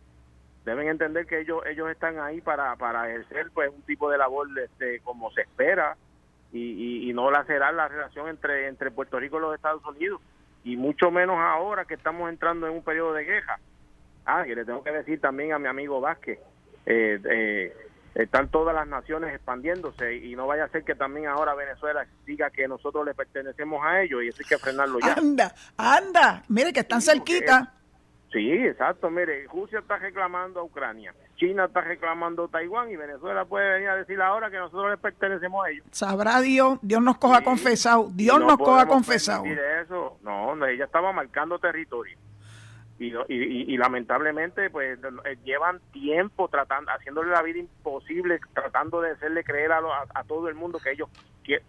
Deben 0.66 0.88
entender 0.88 1.26
que 1.26 1.40
ellos 1.40 1.62
ellos 1.70 1.90
están 1.90 2.20
ahí 2.20 2.42
para, 2.42 2.76
para 2.78 3.08
ejercer 3.10 3.52
pues 3.54 3.70
un 3.70 3.82
tipo 3.84 4.10
de 4.10 4.18
labor 4.18 4.48
este, 4.60 5.02
como 5.02 5.30
se 5.32 5.42
espera 5.42 5.98
y, 6.52 7.08
y, 7.08 7.14
no 7.14 7.30
lacerar 7.30 7.76
la 7.76 7.88
relación 7.88 8.28
entre 8.28 8.68
entre 8.68 8.90
Puerto 8.90 9.20
Rico 9.20 9.38
y 9.38 9.42
los 9.42 9.56
Estados 9.56 9.86
Unidos 9.86 10.20
y 10.64 10.76
mucho 10.76 11.12
menos 11.12 11.38
ahora 11.38 11.86
que 11.86 11.94
estamos 11.94 12.28
entrando 12.28 12.66
en 12.66 12.74
un 12.74 12.84
periodo 12.84 13.14
de 13.14 13.24
guerra. 13.24 13.60
Ah 14.26 14.48
y 14.48 14.56
le 14.56 14.66
tengo 14.66 14.84
que 14.84 14.92
decir 14.92 15.22
también 15.22 15.54
a 15.54 15.60
mi 15.60 15.68
amigo 15.68 16.02
Vázquez 16.02 16.40
eh, 16.88 17.20
eh, 17.24 17.74
están 18.16 18.50
todas 18.50 18.76
las 18.76 18.88
naciones 18.88 19.34
expandiéndose 19.34 20.16
y 20.16 20.36
no 20.36 20.48
vaya 20.48 20.66
a 20.66 20.70
ser 20.70 20.84
que 20.84 20.96
también 20.96 21.28
ahora 21.28 21.54
Venezuela 21.56 22.06
diga 22.26 22.50
que 22.50 22.68
nosotros 22.68 23.06
le 23.06 23.14
pertenecemos 23.14 23.84
a 23.84 24.02
ellos 24.02 24.24
y 24.24 24.28
eso 24.30 24.40
hay 24.42 24.50
que 24.50 24.58
frenarlo 24.58 25.00
ya. 25.00 25.14
Anda, 25.14 25.54
anda, 25.78 26.44
mire 26.48 26.74
que 26.74 26.82
están 26.82 27.02
cerquita. 27.02 27.74
Sí, 28.32 28.52
exacto, 28.52 29.10
mire, 29.10 29.48
Rusia 29.52 29.80
está 29.80 29.98
reclamando 29.98 30.60
a 30.60 30.64
Ucrania, 30.64 31.16
China 31.36 31.66
está 31.66 31.82
reclamando 31.82 32.44
a 32.44 32.48
Taiwán 32.48 32.92
y 32.92 32.96
Venezuela 32.96 33.44
puede 33.46 33.74
venir 33.74 33.90
a 33.90 33.96
decir 33.96 34.22
ahora 34.22 34.52
que 34.52 34.58
nosotros 34.58 34.92
le 34.92 34.98
pertenecemos 34.98 35.66
a 35.66 35.70
ellos. 35.72 35.86
Sabrá 35.92 36.40
Dios, 36.40 36.78
Dios 36.84 37.02
nos 37.02 37.18
coja 37.18 37.42
confesado, 37.42 38.10
Dios 38.14 38.40
nos 38.40 38.58
coja 38.58 38.86
confesado. 38.86 39.46
Eso, 39.46 40.20
no, 40.22 40.64
ella 40.68 40.86
estaba 40.86 41.12
marcando 41.12 41.58
territorio 41.58 42.18
y, 43.00 43.74
y, 43.74 43.78
lamentablemente 43.78 44.70
pues 44.70 45.00
eh, 45.00 45.38
llevan 45.46 45.80
tiempo 45.94 46.50
tratando 46.50 46.92
haciéndole 46.92 47.32
la 47.32 47.42
vida 47.42 47.60
imposible 47.60 48.40
tratando 48.54 49.00
de 49.00 49.12
hacerle 49.12 49.44
creer 49.46 49.72
a, 49.72 49.80
a, 50.14 50.24
todo 50.26 50.50
el 50.50 50.56
mundo 50.56 50.80
que 50.80 50.92
ellos 50.92 51.10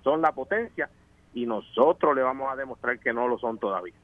son 0.02 0.22
la 0.22 0.32
potencia 0.32 0.90
y 1.32 1.46
nosotros 1.46 2.16
le 2.16 2.22
vamos 2.22 2.52
a 2.52 2.56
demostrar 2.56 2.98
que 2.98 3.12
no 3.12 3.28
lo 3.28 3.38
son 3.38 3.58
todavía. 3.58 3.94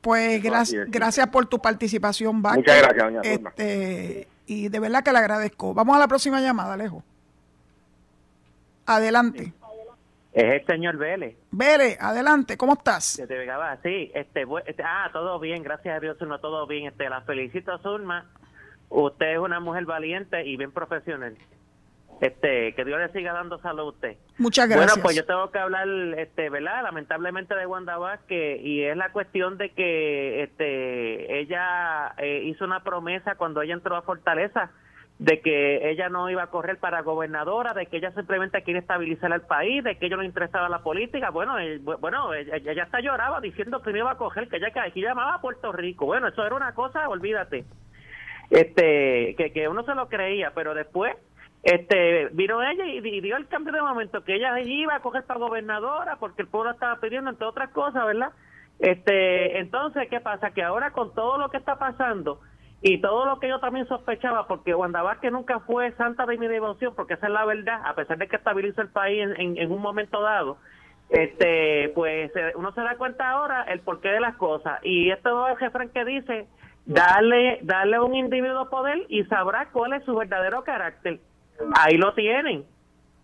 Pues 0.00 0.42
gracias 0.42 0.90
gracias 0.90 1.28
por 1.28 1.46
tu 1.46 1.60
participación 1.60 2.42
Vázquez. 2.42 2.62
muchas 2.62 2.82
gracias 2.82 3.04
doña 3.04 3.20
este, 3.22 4.28
y 4.46 4.68
de 4.68 4.80
verdad 4.80 5.04
que 5.04 5.12
le 5.12 5.18
agradezco. 5.18 5.72
Vamos 5.72 5.94
a 5.94 6.00
la 6.00 6.08
próxima 6.08 6.40
llamada 6.40 6.74
Alejo. 6.74 7.04
Adelante 8.86 9.52
es 10.32 10.60
el 10.60 10.66
señor 10.66 10.96
Vélez. 10.96 11.36
Vélez, 11.50 11.98
adelante, 12.00 12.56
¿cómo 12.56 12.74
estás? 12.74 13.04
Sí, 13.82 14.12
este, 14.14 14.46
este, 14.66 14.82
ah, 14.84 15.10
todo 15.12 15.40
bien, 15.40 15.62
gracias 15.62 15.96
a 15.96 16.00
Dios, 16.00 16.18
Zulma, 16.18 16.38
todo 16.38 16.66
bien. 16.66 16.86
Este, 16.86 17.08
la 17.08 17.22
felicito, 17.22 17.76
Zulma. 17.78 18.30
Usted 18.88 19.32
es 19.32 19.38
una 19.38 19.60
mujer 19.60 19.84
valiente 19.86 20.46
y 20.46 20.56
bien 20.56 20.72
profesional. 20.72 21.36
Este, 22.20 22.74
que 22.74 22.84
Dios 22.84 23.00
le 23.00 23.08
siga 23.12 23.32
dando 23.32 23.58
salud 23.60 23.80
a 23.80 23.84
usted. 23.84 24.16
Muchas 24.36 24.68
gracias. 24.68 24.92
Bueno, 24.92 25.02
pues 25.02 25.16
yo 25.16 25.24
tengo 25.24 25.50
que 25.50 25.58
hablar, 25.58 25.88
este, 26.18 26.50
¿verdad? 26.50 26.82
Lamentablemente 26.82 27.54
de 27.54 27.66
Wanda 27.66 27.96
Vázquez 27.96 28.60
y 28.62 28.82
es 28.82 28.96
la 28.96 29.10
cuestión 29.10 29.56
de 29.56 29.70
que, 29.70 30.42
este, 30.42 31.40
ella 31.40 32.14
eh, 32.18 32.42
hizo 32.44 32.64
una 32.64 32.82
promesa 32.82 33.36
cuando 33.36 33.62
ella 33.62 33.74
entró 33.74 33.96
a 33.96 34.02
Fortaleza 34.02 34.70
de 35.20 35.42
que 35.42 35.90
ella 35.90 36.08
no 36.08 36.30
iba 36.30 36.44
a 36.44 36.46
correr 36.46 36.78
para 36.78 37.02
gobernadora, 37.02 37.74
de 37.74 37.84
que 37.84 37.98
ella 37.98 38.10
simplemente 38.12 38.62
quiere 38.62 38.80
estabilizar 38.80 39.30
el 39.32 39.42
país, 39.42 39.84
de 39.84 39.96
que 39.98 40.06
ella 40.06 40.16
no 40.16 40.22
interesaba 40.22 40.70
la 40.70 40.78
política. 40.78 41.28
Bueno, 41.28 41.56
bueno, 42.00 42.32
ella, 42.32 42.56
ella, 42.56 42.84
hasta 42.84 43.00
lloraba 43.00 43.38
diciendo 43.42 43.82
que 43.82 43.92
no 43.92 43.98
iba 43.98 44.12
a 44.12 44.16
coger, 44.16 44.48
que 44.48 44.56
ella 44.56 44.70
que 44.70 45.00
llamaba 45.00 45.34
a 45.34 45.40
Puerto 45.42 45.72
Rico. 45.72 46.06
Bueno, 46.06 46.28
eso 46.28 46.42
era 46.42 46.56
una 46.56 46.72
cosa, 46.72 47.06
olvídate. 47.06 47.66
Este, 48.48 49.34
que, 49.36 49.52
que 49.52 49.68
uno 49.68 49.82
se 49.84 49.94
lo 49.94 50.08
creía, 50.08 50.52
pero 50.54 50.72
después 50.72 51.14
este 51.64 52.28
vino 52.32 52.62
ella 52.62 52.86
y, 52.86 53.20
dio 53.20 53.36
el 53.36 53.46
cambio 53.46 53.74
de 53.74 53.82
momento 53.82 54.24
que 54.24 54.36
ella 54.36 54.58
iba 54.60 54.94
a 54.94 55.00
coger 55.00 55.24
para 55.24 55.38
gobernadora 55.38 56.16
porque 56.16 56.40
el 56.40 56.48
pueblo 56.48 56.70
estaba 56.70 56.98
pidiendo 56.98 57.28
entre 57.28 57.46
otras 57.46 57.68
cosas 57.72 58.06
verdad 58.06 58.32
este 58.78 59.58
entonces 59.58 60.08
qué 60.08 60.20
pasa 60.20 60.52
que 60.52 60.62
ahora 60.62 60.92
con 60.92 61.12
todo 61.12 61.36
lo 61.36 61.50
que 61.50 61.58
está 61.58 61.78
pasando 61.78 62.40
y 62.82 63.00
todo 63.00 63.26
lo 63.26 63.38
que 63.38 63.48
yo 63.48 63.60
también 63.60 63.86
sospechaba 63.86 64.46
porque 64.46 64.74
Wanda 64.74 65.02
Vázquez 65.02 65.32
nunca 65.32 65.60
fue 65.60 65.92
santa 65.92 66.26
de 66.26 66.38
mi 66.38 66.48
devoción 66.48 66.94
porque 66.94 67.14
esa 67.14 67.26
es 67.26 67.32
la 67.32 67.44
verdad 67.44 67.80
a 67.84 67.94
pesar 67.94 68.18
de 68.18 68.26
que 68.26 68.36
estabilizó 68.36 68.80
el 68.80 68.88
país 68.88 69.28
en, 69.36 69.58
en, 69.58 69.70
un 69.70 69.82
momento 69.82 70.22
dado 70.22 70.56
este 71.10 71.90
pues 71.94 72.32
uno 72.54 72.72
se 72.72 72.80
da 72.80 72.96
cuenta 72.96 73.30
ahora 73.30 73.64
el 73.64 73.80
porqué 73.80 74.08
de 74.08 74.20
las 74.20 74.36
cosas 74.36 74.80
y 74.82 75.10
esto 75.10 75.46
es 75.48 75.52
el 75.52 75.58
jefe 75.58 75.90
que 75.92 76.04
dice 76.04 76.48
darle 76.86 77.58
darle 77.62 77.96
a 77.96 78.02
un 78.02 78.14
individuo 78.14 78.70
poder 78.70 79.04
y 79.08 79.24
sabrá 79.24 79.68
cuál 79.72 79.92
es 79.92 80.04
su 80.04 80.14
verdadero 80.14 80.64
carácter 80.64 81.20
Ahí 81.74 81.96
lo 81.96 82.14
tienen. 82.14 82.64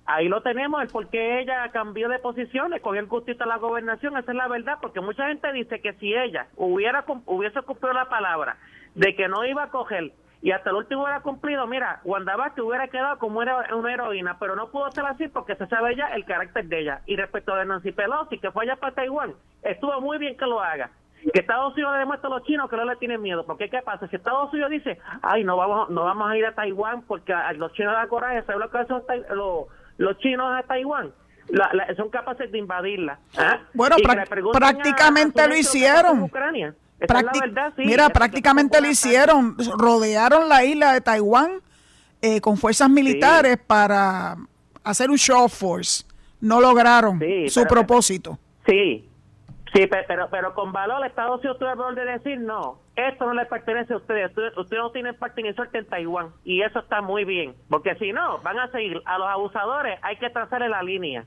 Ahí 0.04 0.28
lo 0.28 0.40
tenemos, 0.40 0.80
el 0.82 0.88
por 0.88 1.08
qué 1.08 1.40
ella 1.40 1.68
cambió 1.72 2.08
de 2.08 2.20
posición, 2.20 2.72
cogió 2.80 3.00
el 3.00 3.08
gustito 3.08 3.42
a 3.42 3.48
la 3.48 3.56
gobernación, 3.56 4.16
esa 4.16 4.30
es 4.30 4.36
la 4.36 4.46
verdad, 4.46 4.78
porque 4.80 5.00
mucha 5.00 5.26
gente 5.26 5.52
dice 5.52 5.80
que 5.80 5.94
si 5.94 6.14
ella 6.14 6.46
hubiera 6.54 7.04
hubiese 7.26 7.60
cumplido 7.62 7.92
la 7.92 8.08
palabra 8.08 8.56
de 8.96 9.14
que 9.14 9.28
no 9.28 9.44
iba 9.44 9.62
a 9.62 9.70
coger 9.70 10.12
y 10.42 10.50
hasta 10.52 10.70
el 10.70 10.76
último 10.76 11.02
hubiera 11.02 11.20
cumplido, 11.20 11.66
mira, 11.66 12.00
Wanda 12.04 12.52
que 12.54 12.60
hubiera 12.60 12.88
quedado 12.88 13.18
como 13.18 13.42
era 13.42 13.74
una 13.74 13.92
heroína, 13.92 14.36
pero 14.38 14.54
no 14.54 14.68
pudo 14.68 14.90
ser 14.92 15.04
así 15.06 15.28
porque 15.28 15.56
se 15.56 15.66
sabe 15.66 15.96
ya 15.96 16.06
el 16.14 16.24
carácter 16.24 16.66
de 16.66 16.80
ella. 16.80 17.00
Y 17.06 17.16
respecto 17.16 17.54
a 17.54 17.64
Nancy 17.64 17.92
Pelosi, 17.92 18.38
que 18.38 18.50
fue 18.50 18.64
allá 18.64 18.76
para 18.76 18.94
Taiwán, 18.94 19.34
estuvo 19.62 20.00
muy 20.00 20.18
bien 20.18 20.36
que 20.36 20.46
lo 20.46 20.60
haga, 20.60 20.90
que 21.32 21.40
Estados 21.40 21.72
Unidos 21.74 21.94
le 21.94 21.98
demuestra 22.00 22.28
a 22.28 22.34
los 22.34 22.44
chinos 22.44 22.68
que 22.70 22.76
no 22.76 22.84
le 22.84 22.96
tienen 22.96 23.22
miedo. 23.22 23.44
Porque 23.44 23.68
¿qué 23.68 23.80
pasa? 23.82 24.06
Si 24.08 24.16
Estados 24.16 24.52
Unidos 24.52 24.70
dice, 24.70 24.98
ay, 25.22 25.42
no 25.42 25.56
vamos 25.56 25.90
no 25.90 26.04
vamos 26.04 26.30
a 26.30 26.36
ir 26.36 26.46
a 26.46 26.54
Taiwán 26.54 27.02
porque 27.02 27.32
a 27.32 27.52
los 27.54 27.72
chinos 27.72 27.94
da 27.94 28.06
coraje, 28.06 28.42
¿sabes 28.42 28.60
lo 28.60 28.70
que 28.70 28.78
hacen 28.78 29.02
los, 29.34 29.66
los 29.96 30.18
chinos 30.18 30.46
a 30.56 30.62
Taiwán? 30.62 31.12
son 31.96 32.10
capaces 32.10 32.50
de 32.50 32.58
invadirla. 32.58 33.18
¿ah? 33.38 33.60
Bueno, 33.72 33.96
prácticamente 34.52 35.46
lo 35.48 35.56
hicieron. 35.56 36.28
Mira, 37.78 38.08
prácticamente 38.08 38.80
lo 38.80 38.88
hicieron. 38.88 39.56
Rodearon 39.78 40.48
la 40.48 40.64
isla 40.64 40.92
de 40.92 41.00
Taiwán 41.00 41.60
eh, 42.22 42.40
con 42.40 42.56
fuerzas 42.56 42.88
militares 42.88 43.58
para 43.66 44.36
hacer 44.82 45.10
un 45.10 45.18
show 45.18 45.48
force. 45.48 46.04
No 46.40 46.60
lograron 46.60 47.20
su 47.48 47.64
propósito. 47.66 48.38
Sí, 48.66 49.08
Sí, 49.76 49.86
pero, 49.86 50.28
pero 50.30 50.54
con 50.54 50.72
valor 50.72 51.04
Estados 51.04 51.40
Unidos 51.40 51.58
tuvo 51.58 51.70
el 51.70 51.76
valor 51.76 51.94
de 51.94 52.04
decir, 52.04 52.38
no, 52.38 52.78
esto 52.94 53.26
no 53.26 53.34
le 53.34 53.44
pertenece 53.46 53.92
a 53.92 53.96
ustedes, 53.98 54.30
ustedes, 54.56 54.82
no 54.82 54.90
tienen 54.90 55.14
parte 55.16 55.42
ni 55.42 55.52
suerte 55.52 55.78
en 55.78 55.86
Taiwán, 55.86 56.28
y 56.44 56.62
eso 56.62 56.78
está 56.78 57.02
muy 57.02 57.24
bien, 57.24 57.54
porque 57.68 57.94
si 57.96 58.10
no, 58.12 58.38
van 58.38 58.58
a 58.58 58.70
seguir, 58.70 59.02
a 59.04 59.18
los 59.18 59.28
abusadores 59.28 59.98
hay 60.02 60.16
que 60.16 60.30
trazarle 60.30 60.70
la 60.70 60.82
línea. 60.82 61.24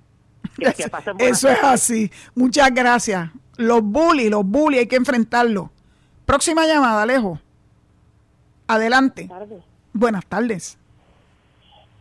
eso 1.19 1.49
es 1.49 1.63
así, 1.63 2.11
muchas 2.33 2.73
gracias. 2.73 3.29
Los 3.59 3.83
bullies, 3.83 4.31
los 4.31 4.45
bullies 4.45 4.79
hay 4.79 4.87
que 4.87 4.95
enfrentarlos. 4.95 5.67
Próxima 6.25 6.65
llamada, 6.65 7.03
Alejo. 7.03 7.39
Adelante. 8.67 9.27
Buenas 9.27 9.49
tardes. 9.49 9.63
Buenas 9.91 10.25
tardes. 10.27 10.77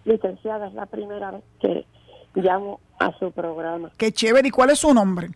Licenciada, 0.05 0.69
es 0.69 0.75
la 0.75 0.87
primera 0.87 1.33
vez 1.33 1.43
que 1.61 1.85
llamo 2.37 2.79
a 3.01 3.11
su 3.19 3.33
programa. 3.33 3.91
Qué 3.97 4.13
chévere, 4.13 4.47
¿y 4.47 4.51
cuál 4.53 4.71
es 4.71 4.79
su 4.79 4.95
nombre? 4.95 5.31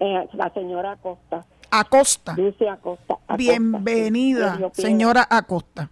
Eh, 0.00 0.28
la 0.32 0.52
señora 0.54 0.90
Acosta. 0.90 1.46
Acosta. 1.70 2.34
Dice 2.34 2.68
Acosta. 2.68 3.18
Bienvenida, 3.36 4.72
señora 4.72 5.24
Acosta. 5.30 5.88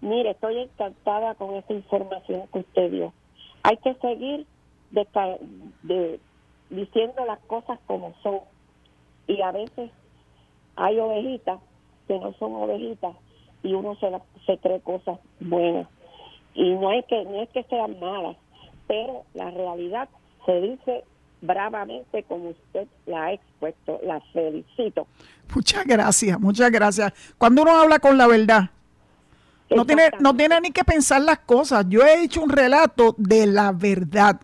Mire, 0.00 0.30
estoy 0.30 0.58
encantada 0.58 1.34
con 1.34 1.52
esta 1.56 1.72
información 1.72 2.42
que 2.52 2.60
usted 2.60 2.92
dio. 2.92 3.12
Hay 3.64 3.76
que 3.78 3.92
seguir 3.94 4.46
de, 4.92 6.20
diciendo 6.70 7.24
las 7.26 7.38
cosas 7.40 7.78
como 7.86 8.14
son. 8.22 8.40
Y 9.26 9.40
a 9.42 9.52
veces 9.52 9.90
hay 10.76 10.98
ovejitas 10.98 11.60
que 12.06 12.18
no 12.18 12.32
son 12.34 12.54
ovejitas 12.54 13.14
y 13.62 13.74
uno 13.74 13.96
se, 13.96 14.10
se 14.46 14.58
cree 14.58 14.80
cosas 14.80 15.18
buenas. 15.40 15.88
Y 16.54 16.70
no 16.74 16.90
hay 16.90 17.02
que 17.04 17.24
no 17.24 17.42
es 17.42 17.50
que 17.50 17.64
sean 17.64 17.98
malas, 18.00 18.36
pero 18.86 19.24
la 19.34 19.50
realidad 19.50 20.08
se 20.46 20.60
dice 20.60 21.04
bravamente 21.42 22.22
como 22.24 22.50
usted 22.50 22.86
la 23.06 23.24
ha 23.24 23.32
expuesto. 23.32 24.00
La 24.04 24.20
felicito. 24.32 25.06
Muchas 25.54 25.84
gracias, 25.84 26.40
muchas 26.40 26.70
gracias. 26.70 27.12
Cuando 27.38 27.62
uno 27.62 27.76
habla 27.76 27.98
con 27.98 28.16
la 28.16 28.26
verdad, 28.26 28.70
no 29.74 29.84
tiene, 29.84 30.10
no 30.20 30.36
tiene 30.36 30.60
ni 30.60 30.70
que 30.70 30.84
pensar 30.84 31.20
las 31.22 31.40
cosas. 31.40 31.86
Yo 31.88 32.02
he 32.02 32.22
hecho 32.22 32.42
un 32.42 32.50
relato 32.50 33.14
de 33.18 33.46
la 33.46 33.72
verdad. 33.72 34.40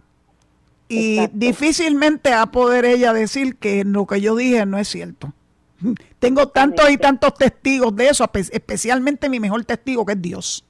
Y 0.93 1.27
difícilmente 1.33 2.31
va 2.31 2.43
a 2.43 2.51
poder 2.51 2.85
ella 2.85 3.13
decir 3.13 3.57
que 3.57 3.85
lo 3.85 4.07
que 4.07 4.21
yo 4.21 4.37
dije 4.37 4.67
no 4.67 4.79
es 4.79 4.89
cierto. 4.89 5.33
Tengo 6.19 6.49
tantos 6.49 6.91
y 6.91 6.97
tantos 6.97 7.35
testigos 7.35 7.95
de 7.97 8.09
eso, 8.09 8.29
especialmente 8.35 9.29
mi 9.29 9.41
mejor 9.41 9.65
testigo 9.65 10.05
que 10.07 10.13
es 10.13 10.23
Dios. 10.23 10.65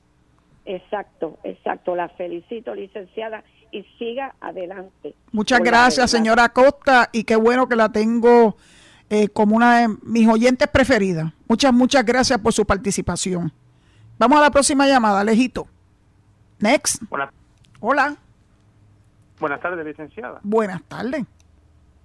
Exacto, 0.65 1.39
exacto. 1.45 1.97
La 1.97 2.09
felicito, 2.11 2.75
licenciada 2.75 3.43
y 3.73 3.85
siga 3.99 4.35
adelante. 4.41 5.15
Muchas 5.33 5.61
gracias, 5.61 6.11
señora 6.11 6.51
Costa, 6.51 7.09
y 7.13 7.25
qué 7.25 7.37
bueno 7.37 7.69
que 7.69 7.77
la 7.77 7.91
tengo 7.91 8.57
eh, 9.11 9.29
como 9.29 9.57
una 9.57 9.81
de 9.81 9.97
mis 10.03 10.29
oyentes 10.29 10.69
preferidas. 10.69 11.33
Muchas, 11.49 11.73
muchas 11.73 12.05
gracias 12.05 12.39
por 12.39 12.53
su 12.53 12.65
participación. 12.65 13.53
Vamos 14.19 14.39
a 14.39 14.43
la 14.43 14.51
próxima 14.51 14.87
llamada, 14.87 15.25
Lejito. 15.25 15.67
Next. 16.61 17.03
Hola. 17.81 18.17
Buenas 19.43 19.61
tardes, 19.61 19.85
licenciada. 19.85 20.39
Buenas 20.45 20.81
tardes. 20.85 21.27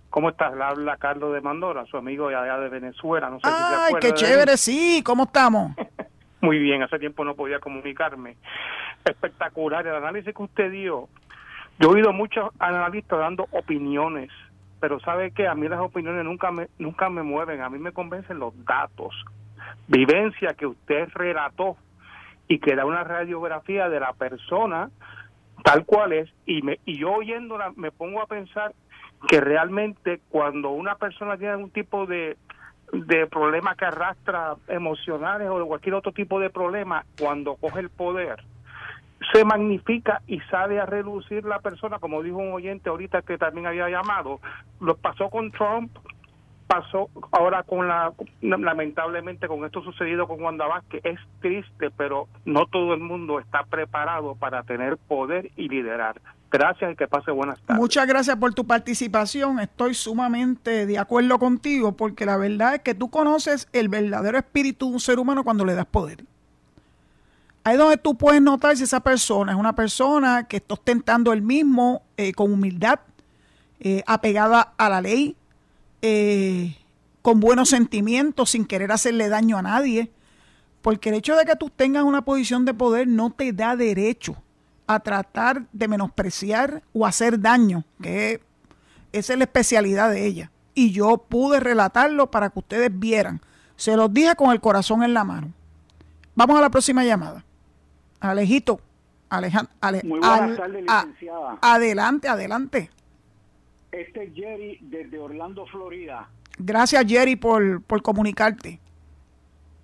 ¿Cómo 0.10 0.30
estás? 0.30 0.56
Le 0.56 0.64
habla 0.64 0.98
Carlos 0.98 1.34
de 1.34 1.42
Mandora, 1.42 1.86
su 1.86 1.96
amigo 1.96 2.30
allá 2.30 2.58
de 2.58 2.68
Venezuela. 2.68 3.30
No 3.30 3.38
sé 3.40 3.44
Ay, 3.46 3.94
qué 4.02 4.12
chévere, 4.12 4.58
sí. 4.58 5.04
¿Cómo 5.06 5.26
estamos? 5.26 5.74
Muy 6.42 6.58
bien, 6.58 6.82
hace 6.82 6.98
tiempo 6.98 7.24
no 7.24 7.36
podía 7.36 7.60
comunicarme. 7.60 8.38
Espectacular 9.06 9.86
el 9.86 9.94
análisis 9.94 10.34
que 10.34 10.42
usted 10.42 10.72
dio 10.72 11.10
yo 11.80 11.92
he 11.92 11.94
oído 11.94 12.12
muchos 12.12 12.50
analistas 12.58 13.20
dando 13.20 13.48
opiniones, 13.52 14.32
pero 14.80 15.00
sabe 15.00 15.30
que 15.30 15.48
a 15.48 15.54
mí 15.54 15.68
las 15.68 15.80
opiniones 15.80 16.26
nunca 16.26 16.50
me 16.50 16.70
nunca 16.80 17.08
me 17.12 17.22
mueven, 17.22 17.62
a 17.62 17.70
mí 17.70 17.78
me 17.78 17.92
convencen 17.92 18.40
los 18.40 18.54
datos, 18.66 19.14
vivencia 19.88 20.56
que 20.56 20.66
usted 20.66 21.08
relató 21.14 21.78
y 22.48 22.58
que 22.58 22.76
da 22.76 22.84
una 22.84 23.04
radiografía 23.04 23.90
de 23.90 24.00
la 24.00 24.14
persona 24.14 24.90
tal 25.64 25.86
cual 25.86 26.14
es 26.14 26.30
y 26.45 26.62
me 26.62 26.80
y 26.86 26.99
yo 26.99 27.14
oyéndola 27.14 27.74
me 27.76 27.91
pongo 27.91 28.22
a 28.22 28.28
pensar 28.28 28.74
que 29.28 29.41
realmente 29.41 30.22
cuando 30.30 30.70
una 30.70 30.95
persona 30.95 31.38
tiene 31.38 31.53
algún 31.53 31.72
tipo 31.72 32.05
de 32.05 32.38
de 32.93 33.28
problema 33.28 33.76
que 33.76 33.86
arrastra 33.86 34.55
emocionales 34.68 35.49
o 35.49 35.60
de 35.60 35.66
cualquier 35.66 35.95
otro 35.95 36.14
tipo 36.14 36.39
de 36.39 36.49
problema 36.49 37.05
cuando 37.18 37.55
coge 37.55 37.82
el 37.82 37.89
poder 37.89 38.43
se 39.34 39.43
magnifica 39.43 40.22
y 40.28 40.39
sale 40.41 40.80
a 40.80 40.86
reducir 40.86 41.43
la 41.43 41.60
persona, 41.60 41.99
como 41.99 42.22
dijo 42.22 42.38
un 42.38 42.53
oyente 42.53 42.89
ahorita 42.89 43.24
que 43.24 43.38
también 43.38 43.66
había 43.66 43.89
llamado. 43.89 44.39
Lo 44.80 44.95
pasó 44.95 45.30
con 45.30 45.51
Trump, 45.51 45.91
pasó 46.68 47.09
ahora 47.32 47.63
con 47.63 47.88
la, 47.88 48.13
lamentablemente 48.41 49.47
con 49.47 49.65
esto 49.65 49.82
sucedido 49.82 50.28
con 50.28 50.41
Wanda 50.41 50.68
Vázquez. 50.68 51.01
Es 51.03 51.20
triste, 51.41 51.89
pero 51.91 52.28
no 52.45 52.65
todo 52.68 52.93
el 52.93 52.99
mundo 52.99 53.39
está 53.39 53.63
preparado 53.63 54.36
para 54.36 54.63
tener 54.63 54.97
poder 54.97 55.51
y 55.55 55.70
liderar. 55.70 56.22
Gracias 56.51 56.93
y 56.93 56.95
que 56.95 57.07
pase 57.07 57.32
buenas 57.32 57.59
tardes. 57.61 57.82
Muchas 57.82 58.07
gracias 58.07 58.36
por 58.38 58.53
tu 58.53 58.65
participación. 58.65 59.59
Estoy 59.59 59.93
sumamente 59.93 60.86
de 60.86 60.97
acuerdo 60.97 61.39
contigo 61.39 61.93
porque 61.93 62.26
la 62.26 62.38
verdad 62.38 62.76
es 62.76 62.82
que 62.82 62.93
tú 62.93 63.09
conoces 63.09 63.68
el 63.74 63.89
verdadero 63.89 64.38
espíritu 64.38 64.88
de 64.88 64.93
un 64.93 64.99
ser 64.99 65.20
humano 65.20 65.43
cuando 65.43 65.65
le 65.65 65.74
das 65.74 65.86
poder. 65.86 66.24
Ahí 67.63 67.76
donde 67.76 67.97
tú 67.97 68.15
puedes 68.15 68.41
notar 68.41 68.78
si 68.78 68.84
esa 68.84 69.01
persona 69.01 69.51
es 69.51 69.57
una 69.57 69.76
persona 69.76 70.47
que 70.47 70.57
está 70.57 70.76
ostentando 70.76 71.34
el 71.34 71.41
mismo 71.41 72.01
eh, 72.15 72.32
con 72.32 72.53
humildad, 72.53 72.99
eh, 73.82 74.03
apegada 74.07 74.74
a 74.78 74.88
la 74.88 75.01
ley, 75.01 75.36
eh, 76.02 76.78
con 77.22 77.39
buenos 77.39 77.70
sentimientos, 77.70 78.52
sin 78.52 78.66
querer 78.66 78.91
hacerle 78.91 79.30
daño 79.30 79.58
a 79.58 79.62
nadie. 79.62 80.12
Porque 80.82 81.10
el 81.10 81.16
hecho 81.16 81.36
de 81.36 81.45
que 81.45 81.56
tú 81.56 81.70
tengas 81.70 82.04
una 82.04 82.24
posición 82.24 82.66
de 82.66 82.74
poder 82.74 83.08
no 83.08 83.32
te 83.32 83.52
da 83.52 83.76
derecho 83.76 84.36
a 84.88 85.00
tratar 85.02 85.64
de 85.74 85.88
menospreciar 85.88 86.82
o 86.93 87.06
hacer 87.06 87.41
daño, 87.41 87.84
que 88.02 88.41
esa 89.12 89.34
es 89.34 89.39
la 89.39 89.45
especialidad 89.45 90.10
de 90.10 90.26
ella. 90.26 90.52
Y 90.74 90.91
yo 90.91 91.18
pude 91.18 91.60
relatarlo 91.60 92.32
para 92.32 92.50
que 92.50 92.60
ustedes 92.60 92.89
vieran. 92.98 93.41
Se 93.76 93.95
los 93.95 94.14
dije 94.14 94.36
con 94.36 94.52
el 94.52 94.62
corazón 94.62 95.04
en 95.04 95.14
la 95.14 95.24
mano. 95.24 95.52
Vamos 96.36 96.58
a 96.58 96.62
la 96.62 96.70
próxima 96.70 97.04
llamada. 97.04 97.43
Alejito. 98.20 98.80
Alejandro. 99.30 99.74
Muy 100.04 100.20
buenas 100.20 100.58
tardes, 100.58 100.84
licenciada. 100.84 101.58
adelante, 101.62 102.30
adelante. 102.30 102.91
Este 103.92 104.24
es 104.24 104.34
Jerry 104.34 104.78
desde 104.82 105.20
Orlando, 105.20 105.66
Florida. 105.68 106.30
Gracias, 106.60 107.06
Jerry, 107.08 107.36
por, 107.36 107.84
por 107.84 108.02
comunicarte. 108.02 108.80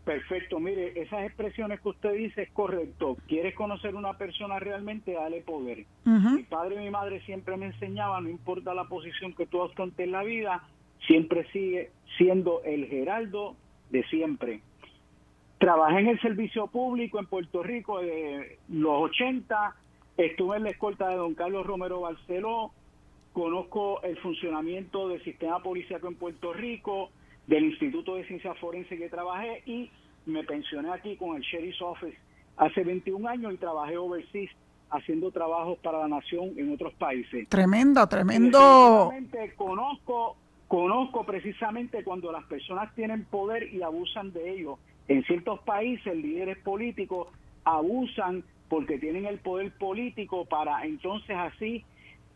Perfecto, 0.05 0.59
mire, 0.59 1.01
esas 1.01 1.23
expresiones 1.23 1.79
que 1.79 1.89
usted 1.89 2.13
dice 2.13 2.41
es 2.41 2.51
correcto. 2.51 3.15
¿Quieres 3.27 3.55
conocer 3.55 3.95
una 3.95 4.17
persona 4.17 4.59
realmente? 4.59 5.13
Dale 5.13 5.41
poder. 5.41 5.85
Mi 6.03 6.43
padre 6.43 6.75
y 6.75 6.79
mi 6.79 6.89
madre 6.89 7.21
siempre 7.21 7.55
me 7.55 7.67
enseñaban, 7.67 8.25
no 8.25 8.29
importa 8.29 8.73
la 8.73 8.83
posición 8.85 9.33
que 9.33 9.45
tú 9.45 9.59
ostentas 9.59 9.99
en 9.99 10.11
la 10.11 10.23
vida, 10.23 10.61
siempre 11.07 11.49
sigue 11.51 11.91
siendo 12.17 12.61
el 12.65 12.85
Geraldo 12.87 13.55
de 13.91 14.03
siempre. 14.05 14.61
Trabajé 15.57 15.99
en 15.99 16.07
el 16.07 16.19
servicio 16.19 16.67
público 16.67 17.19
en 17.19 17.27
Puerto 17.27 17.63
Rico 17.63 18.01
de 18.01 18.57
los 18.67 19.03
80, 19.03 19.75
estuve 20.17 20.57
en 20.57 20.63
la 20.63 20.71
escolta 20.71 21.07
de 21.07 21.15
don 21.15 21.33
Carlos 21.33 21.65
Romero 21.65 22.01
Barceló, 22.01 22.73
conozco 23.33 24.01
el 24.03 24.17
funcionamiento 24.19 25.09
del 25.09 25.23
sistema 25.23 25.61
policíaco 25.61 26.07
en 26.07 26.15
Puerto 26.15 26.53
Rico, 26.53 27.09
del 27.47 27.65
Instituto 27.65 28.15
de 28.15 28.25
Ciencias 28.25 28.57
Forense 28.59 28.97
que 28.97 29.09
trabajé 29.09 29.63
y 29.65 29.89
me 30.25 30.43
pensioné 30.43 30.91
aquí 30.91 31.17
con 31.17 31.35
el 31.35 31.41
Sheriff's 31.41 31.81
Office 31.81 32.17
hace 32.55 32.83
21 32.83 33.27
años 33.27 33.53
y 33.53 33.57
trabajé 33.57 33.97
overseas 33.97 34.51
haciendo 34.91 35.31
trabajos 35.31 35.79
para 35.79 35.99
la 35.99 36.07
nación 36.07 36.53
en 36.55 36.71
otros 36.71 36.93
países. 36.93 37.49
Tremendo, 37.49 38.07
tremendo. 38.07 39.11
Conozco, 39.55 40.37
conozco 40.67 41.25
precisamente 41.25 42.03
cuando 42.03 42.31
las 42.31 42.45
personas 42.45 42.93
tienen 42.93 43.25
poder 43.25 43.73
y 43.73 43.81
abusan 43.81 44.31
de 44.31 44.51
ello. 44.51 44.77
En 45.07 45.23
ciertos 45.23 45.59
países, 45.61 46.15
líderes 46.15 46.59
políticos 46.59 47.27
abusan 47.63 48.43
porque 48.69 48.99
tienen 48.99 49.25
el 49.25 49.39
poder 49.39 49.71
político 49.71 50.45
para 50.45 50.85
entonces 50.85 51.35
así 51.35 51.83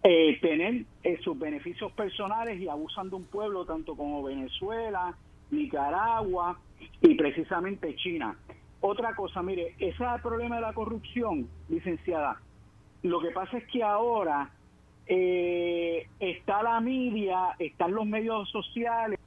eh, 0.03 0.37
tener 0.41 0.85
eh, 1.03 1.17
sus 1.23 1.37
beneficios 1.37 1.91
personales 1.91 2.59
y 2.59 2.67
abusan 2.67 3.09
de 3.09 3.15
un 3.15 3.25
pueblo 3.25 3.65
tanto 3.65 3.95
como 3.95 4.23
Venezuela, 4.23 5.15
Nicaragua 5.51 6.59
y 7.01 7.15
precisamente 7.15 7.95
China. 7.95 8.37
Otra 8.79 9.15
cosa, 9.15 9.41
mire, 9.41 9.73
ese 9.79 9.89
es 9.89 9.99
el 9.99 10.21
problema 10.21 10.57
de 10.57 10.61
la 10.61 10.73
corrupción, 10.73 11.49
licenciada. 11.67 12.39
Lo 13.01 13.19
que 13.19 13.31
pasa 13.31 13.57
es 13.57 13.67
que 13.67 13.81
ahora 13.81 14.51
eh, 15.07 16.07
está 16.19 16.61
la 16.61 16.79
media, 16.79 17.55
están 17.57 17.93
los 17.93 18.05
medios 18.05 18.49
sociales, 18.51 19.19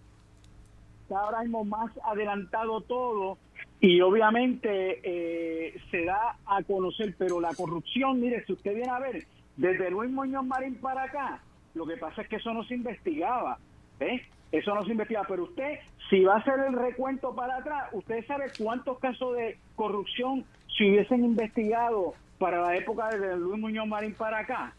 ahora 1.10 1.40
mismo 1.40 1.64
más 1.64 1.90
adelantado 2.04 2.82
todo 2.82 3.38
y 3.80 4.00
obviamente 4.00 5.74
se 5.90 6.04
da 6.04 6.36
a 6.46 6.62
conocer, 6.62 7.16
pero 7.18 7.40
la 7.40 7.52
corrupción, 7.54 8.20
mire, 8.20 8.44
si 8.46 8.52
usted 8.52 8.76
viene 8.76 8.90
a 8.90 9.00
ver, 9.00 9.26
desde 9.60 9.90
Luis 9.90 10.10
Muñoz 10.10 10.46
Marín 10.46 10.74
para 10.76 11.02
acá, 11.02 11.38
lo 11.74 11.86
que 11.86 11.98
pasa 11.98 12.22
es 12.22 12.28
que 12.28 12.36
eso 12.36 12.54
no 12.54 12.64
se 12.64 12.74
investigaba, 12.74 13.58
¿eh? 14.00 14.22
Eso 14.50 14.74
no 14.74 14.82
se 14.84 14.92
investigaba, 14.92 15.26
pero 15.28 15.44
usted, 15.44 15.78
si 16.08 16.24
va 16.24 16.36
a 16.36 16.38
hacer 16.38 16.58
el 16.66 16.72
recuento 16.72 17.34
para 17.34 17.56
atrás, 17.58 17.90
usted 17.92 18.26
sabe 18.26 18.46
cuántos 18.58 18.98
casos 18.98 19.36
de 19.36 19.58
corrupción 19.76 20.44
se 20.76 20.88
hubiesen 20.88 21.26
investigado 21.26 22.14
para 22.38 22.62
la 22.62 22.74
época 22.74 23.10
de 23.10 23.36
Luis 23.36 23.60
Muñoz 23.60 23.86
Marín 23.86 24.14
para 24.14 24.38
acá. 24.38 24.72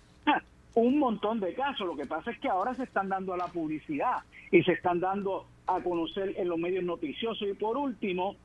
Un 0.74 0.98
montón 0.98 1.40
de 1.40 1.54
casos. 1.54 1.86
Lo 1.86 1.96
que 1.96 2.06
pasa 2.06 2.32
es 2.32 2.40
que 2.40 2.50
ahora 2.50 2.74
se 2.74 2.84
están 2.84 3.10
dando 3.10 3.34
a 3.34 3.38
la 3.38 3.48
publicidad 3.48 4.20
y 4.52 4.64
se 4.64 4.72
están 4.72 5.00
dando 5.00 5.46
a 5.68 5.80
conocer 5.82 6.34
en 6.38 6.48
los 6.50 6.58
medios 6.58 6.84
noticiosos. 6.84 7.48
Y 7.48 7.54
por 7.54 7.78
último, 7.78 8.36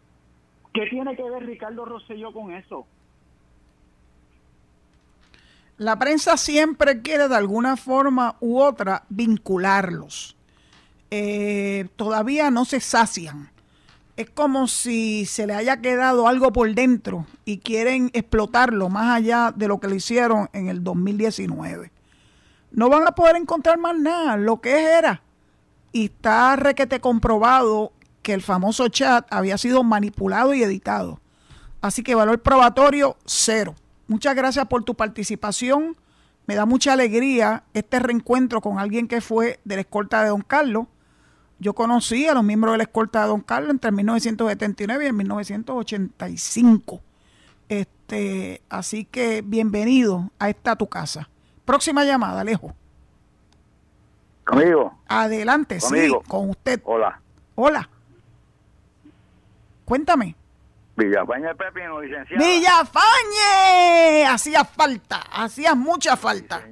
¿qué 0.74 0.86
tiene 0.90 1.16
que 1.16 1.22
ver 1.22 1.46
Ricardo 1.46 1.84
Rosselló 1.84 2.32
con 2.32 2.52
eso? 2.52 2.86
La 5.78 5.98
prensa 5.98 6.38
siempre 6.38 7.02
quiere 7.02 7.28
de 7.28 7.36
alguna 7.36 7.76
forma 7.76 8.36
u 8.40 8.58
otra 8.60 9.04
vincularlos. 9.10 10.34
Eh, 11.10 11.88
todavía 11.96 12.50
no 12.50 12.64
se 12.64 12.80
sacian. 12.80 13.50
Es 14.16 14.30
como 14.30 14.68
si 14.68 15.26
se 15.26 15.46
le 15.46 15.54
haya 15.54 15.82
quedado 15.82 16.28
algo 16.28 16.50
por 16.50 16.74
dentro 16.74 17.26
y 17.44 17.58
quieren 17.58 18.10
explotarlo 18.14 18.88
más 18.88 19.14
allá 19.14 19.52
de 19.54 19.68
lo 19.68 19.78
que 19.78 19.88
le 19.88 19.96
hicieron 19.96 20.48
en 20.54 20.68
el 20.68 20.82
2019. 20.82 21.92
No 22.70 22.88
van 22.88 23.06
a 23.06 23.12
poder 23.12 23.36
encontrar 23.36 23.78
más 23.78 23.98
nada, 23.98 24.38
lo 24.38 24.62
que 24.62 24.92
era. 24.96 25.22
Y 25.92 26.06
está 26.06 26.56
requete 26.56 27.00
comprobado 27.00 27.92
que 28.22 28.32
el 28.32 28.40
famoso 28.40 28.88
chat 28.88 29.26
había 29.30 29.58
sido 29.58 29.82
manipulado 29.82 30.54
y 30.54 30.62
editado. 30.62 31.20
Así 31.82 32.02
que 32.02 32.14
valor 32.14 32.40
probatorio 32.40 33.18
cero. 33.26 33.74
Muchas 34.08 34.34
gracias 34.34 34.66
por 34.66 34.84
tu 34.84 34.94
participación. 34.94 35.96
Me 36.46 36.54
da 36.54 36.64
mucha 36.64 36.92
alegría 36.92 37.64
este 37.74 37.98
reencuentro 37.98 38.60
con 38.60 38.78
alguien 38.78 39.08
que 39.08 39.20
fue 39.20 39.58
de 39.64 39.74
la 39.74 39.80
escolta 39.80 40.22
de 40.22 40.28
Don 40.28 40.42
Carlos. 40.42 40.86
Yo 41.58 41.74
conocí 41.74 42.26
a 42.26 42.34
los 42.34 42.44
miembros 42.44 42.72
de 42.72 42.78
la 42.78 42.84
escolta 42.84 43.22
de 43.22 43.28
Don 43.28 43.40
Carlos 43.40 43.70
entre 43.70 43.90
1979 43.90 45.08
y 45.08 45.12
1985. 45.12 47.00
Este, 47.68 48.62
así 48.68 49.04
que 49.04 49.42
bienvenido 49.42 50.30
a 50.38 50.50
esta 50.50 50.76
tu 50.76 50.86
casa. 50.88 51.28
Próxima 51.64 52.04
llamada, 52.04 52.42
Alejo. 52.42 52.74
Conmigo. 54.44 54.96
Adelante, 55.08 55.80
sí, 55.80 56.12
con 56.28 56.50
usted. 56.50 56.80
Hola. 56.84 57.20
Hola. 57.56 57.88
Cuéntame. 59.84 60.36
Villafañe 60.96 61.54
Pepino, 61.54 62.00
licenciado. 62.00 62.42
Villafañe, 62.44 64.26
hacía 64.26 64.64
falta, 64.64 65.20
hacía 65.30 65.74
mucha 65.74 66.16
falta. 66.16 66.62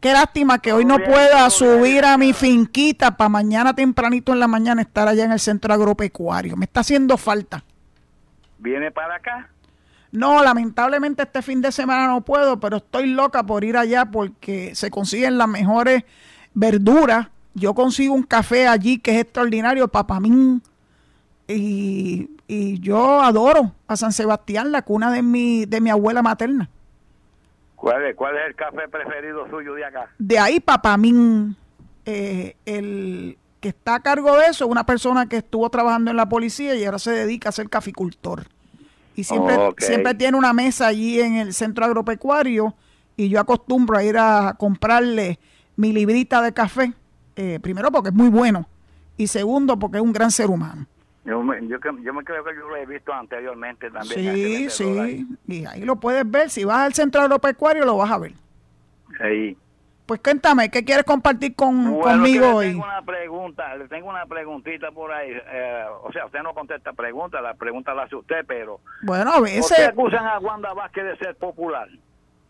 Qué 0.00 0.12
lástima 0.12 0.58
que 0.58 0.72
hoy 0.72 0.84
no 0.84 0.98
pueda 0.98 1.48
subir 1.50 2.04
a 2.04 2.16
mi 2.16 2.32
finquita 2.32 3.16
para 3.16 3.28
mañana 3.28 3.74
tempranito 3.74 4.32
en 4.32 4.40
la 4.40 4.48
mañana 4.48 4.82
estar 4.82 5.08
allá 5.08 5.24
en 5.24 5.32
el 5.32 5.40
centro 5.40 5.74
agropecuario. 5.74 6.56
Me 6.56 6.64
está 6.64 6.80
haciendo 6.80 7.16
falta. 7.16 7.64
¿Viene 8.58 8.90
para 8.90 9.16
acá? 9.16 9.50
No, 10.12 10.42
lamentablemente 10.42 11.24
este 11.24 11.42
fin 11.42 11.60
de 11.60 11.72
semana 11.72 12.06
no 12.06 12.22
puedo, 12.22 12.58
pero 12.60 12.78
estoy 12.78 13.08
loca 13.08 13.42
por 13.42 13.64
ir 13.64 13.76
allá 13.76 14.06
porque 14.06 14.74
se 14.74 14.90
consiguen 14.90 15.36
las 15.36 15.48
mejores 15.48 16.04
verduras. 16.54 17.28
Yo 17.54 17.74
consigo 17.74 18.14
un 18.14 18.22
café 18.22 18.68
allí 18.68 18.98
que 18.98 19.12
es 19.16 19.22
extraordinario, 19.22 19.88
papamín 19.88 20.62
y, 21.48 22.30
y 22.48 22.80
yo 22.80 23.20
adoro 23.22 23.72
a 23.86 23.96
San 23.96 24.12
Sebastián, 24.12 24.72
la 24.72 24.82
cuna 24.82 25.10
de 25.10 25.22
mi, 25.22 25.66
de 25.66 25.80
mi 25.80 25.90
abuela 25.90 26.22
materna. 26.22 26.68
¿Cuál 27.76 28.04
es, 28.04 28.16
¿Cuál 28.16 28.36
es 28.36 28.46
el 28.48 28.54
café 28.54 28.88
preferido 28.88 29.48
suyo 29.48 29.74
de 29.74 29.84
acá? 29.84 30.08
De 30.18 30.38
ahí 30.38 30.60
Papamín, 30.60 31.56
eh, 32.04 32.56
el 32.64 33.38
que 33.60 33.68
está 33.68 33.96
a 33.96 34.00
cargo 34.00 34.36
de 34.36 34.46
eso, 34.46 34.66
una 34.66 34.84
persona 34.84 35.28
que 35.28 35.38
estuvo 35.38 35.68
trabajando 35.70 36.10
en 36.10 36.16
la 36.16 36.28
policía 36.28 36.74
y 36.74 36.84
ahora 36.84 36.98
se 36.98 37.10
dedica 37.10 37.50
a 37.50 37.52
ser 37.52 37.68
caficultor. 37.68 38.44
Y 39.14 39.24
siempre, 39.24 39.56
siempre 39.78 40.14
tiene 40.14 40.36
una 40.36 40.52
mesa 40.52 40.88
allí 40.88 41.20
en 41.20 41.36
el 41.36 41.54
centro 41.54 41.84
agropecuario 41.84 42.74
y 43.16 43.28
yo 43.28 43.40
acostumbro 43.40 43.96
a 43.96 44.04
ir 44.04 44.18
a 44.18 44.54
comprarle 44.58 45.38
mi 45.74 45.92
librita 45.92 46.42
de 46.42 46.52
café, 46.52 46.92
eh, 47.34 47.58
primero 47.62 47.90
porque 47.90 48.10
es 48.10 48.14
muy 48.14 48.28
bueno 48.28 48.68
y 49.16 49.26
segundo 49.26 49.78
porque 49.78 49.98
es 49.98 50.02
un 50.02 50.12
gran 50.12 50.30
ser 50.30 50.50
humano. 50.50 50.86
Yo 51.26 51.42
me, 51.42 51.56
yo, 51.66 51.78
me 52.14 52.22
creo 52.22 52.44
que 52.44 52.54
yo 52.54 52.68
lo 52.68 52.76
he 52.76 52.86
visto 52.86 53.12
anteriormente 53.12 53.90
también. 53.90 54.36
Sí, 54.36 54.70
sí. 54.70 55.26
Y 55.48 55.66
ahí 55.66 55.82
lo 55.82 55.96
puedes 55.96 56.28
ver. 56.30 56.50
Si 56.50 56.64
vas 56.64 56.78
al 56.78 56.94
centro 56.94 57.20
agropecuario, 57.20 57.84
lo 57.84 57.96
vas 57.96 58.12
a 58.12 58.18
ver. 58.18 58.32
Ahí. 59.20 59.56
Pues 60.06 60.20
cuéntame, 60.20 60.70
¿qué 60.70 60.84
quieres 60.84 61.04
compartir 61.04 61.56
con, 61.56 61.98
conmigo 61.98 62.54
hoy? 62.54 62.66
Tengo 62.66 62.84
una 62.84 63.02
pregunta, 63.02 63.74
le 63.74 63.88
tengo 63.88 64.08
una 64.08 64.24
preguntita 64.26 64.92
por 64.92 65.10
ahí. 65.10 65.32
Eh, 65.32 65.84
o 66.04 66.12
sea, 66.12 66.26
usted 66.26 66.42
no 66.44 66.54
contesta 66.54 66.92
preguntas, 66.92 67.42
la 67.42 67.54
pregunta 67.54 67.92
la 67.92 68.04
hace 68.04 68.14
usted, 68.14 68.44
pero. 68.46 68.78
Bueno, 69.02 69.32
a 69.32 69.40
veces. 69.40 69.66
¿Por 69.68 69.76
qué 69.76 69.84
acusan 69.84 70.26
a 70.26 70.38
Wanda 70.38 70.72
Vázquez 70.74 71.04
de 71.06 71.16
ser 71.16 71.34
popular? 71.34 71.88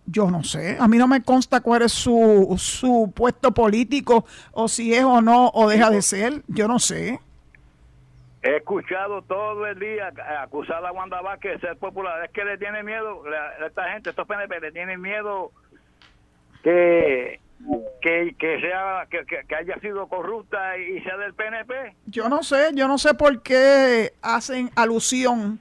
Yo 0.04 0.30
no 0.30 0.44
sé, 0.44 0.76
a 0.78 0.86
mí 0.86 0.98
no 0.98 1.08
me 1.08 1.22
consta 1.22 1.62
cuál 1.62 1.82
es 1.82 1.92
su, 1.92 2.54
su 2.58 3.10
puesto 3.12 3.52
político, 3.52 4.26
o 4.52 4.68
si 4.68 4.94
es 4.94 5.02
o 5.02 5.22
no, 5.22 5.48
o 5.48 5.66
deja 5.66 5.90
de 5.90 6.02
ser. 6.02 6.42
Yo 6.48 6.68
no 6.68 6.78
sé. 6.78 7.18
He 8.43 8.57
escuchado 8.57 9.22
todo 9.22 9.66
el 9.66 9.78
día 9.78 10.12
acusar 10.41 10.84
a 10.84 10.93
Wanda 10.93 11.20
Vázquez 11.20 11.61
de 11.61 11.68
ser 11.68 11.76
popular. 11.78 12.24
Es 12.24 12.30
que 12.30 12.45
le 12.45 12.59
tiene 12.59 12.82
miedo, 12.82 13.22
a 13.26 13.66
esta 13.66 13.91
gente, 13.93 14.11
estos 14.11 14.26
PNP, 14.26 14.61
le 14.61 14.72
tienen 14.72 15.01
miedo 15.01 15.51
que 16.62 17.41
que, 18.01 18.34
que 18.39 18.61
sea 18.61 19.07
que, 19.11 19.24
que, 19.24 19.55
haya 19.55 19.78
sido 19.80 20.07
corrupta 20.09 20.76
y 20.76 21.01
sea 21.03 21.16
del 21.16 21.34
PNP. 21.34 21.97
Yo 22.07 22.28
no 22.28 22.43
sé, 22.43 22.70
yo 22.74 22.87
no 22.87 22.99
sé 22.99 23.14
por 23.14 23.43
qué 23.43 24.12
hacen 24.22 24.70
alusión 24.76 25.59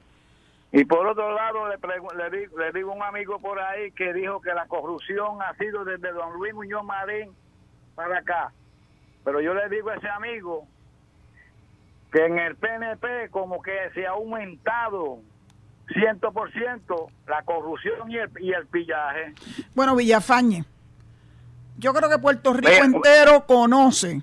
Y 0.72 0.84
por 0.86 1.08
otro 1.08 1.34
lado, 1.34 1.68
le, 1.70 1.78
le, 1.78 2.72
digo, 2.72 2.92
a 2.92 2.96
un 2.96 3.04
amigo 3.04 3.40
por 3.40 3.60
ahí 3.60 3.92
que 3.92 4.14
dijo 4.14 4.42
que 4.42 4.54
la 4.54 4.68
corrupción 4.68 5.42
ha 5.42 5.56
sido 5.56 5.86
desde 5.86 6.12
don 6.12 6.34
Luis 6.34 6.54
Muñoz 6.54 6.84
Marín 6.84 7.32
para 7.96 8.20
acá. 8.20 8.52
Pero 9.24 9.42
yo 9.42 9.54
le 9.54 9.70
digo 9.70 9.90
a 9.90 9.96
ese 9.96 10.10
amigo 10.10 10.68
que 12.16 12.26
en 12.26 12.39
el 12.39 12.55
PNP 12.55 13.30
como 13.30 13.61
que 13.61 13.74
se 13.93 14.07
ha 14.07 14.11
aumentado 14.11 15.20
100% 15.88 17.07
la 17.28 17.41
corrupción 17.43 18.09
y 18.09 18.16
el, 18.16 18.30
y 18.39 18.53
el 18.53 18.66
pillaje. 18.68 19.34
Bueno, 19.76 19.97
Villafañe, 19.97 20.63
yo 21.78 21.93
creo 21.93 22.09
que 22.09 22.18
Puerto 22.18 22.53
Rico 22.53 22.72
entero 22.72 23.45
conoce 23.45 24.22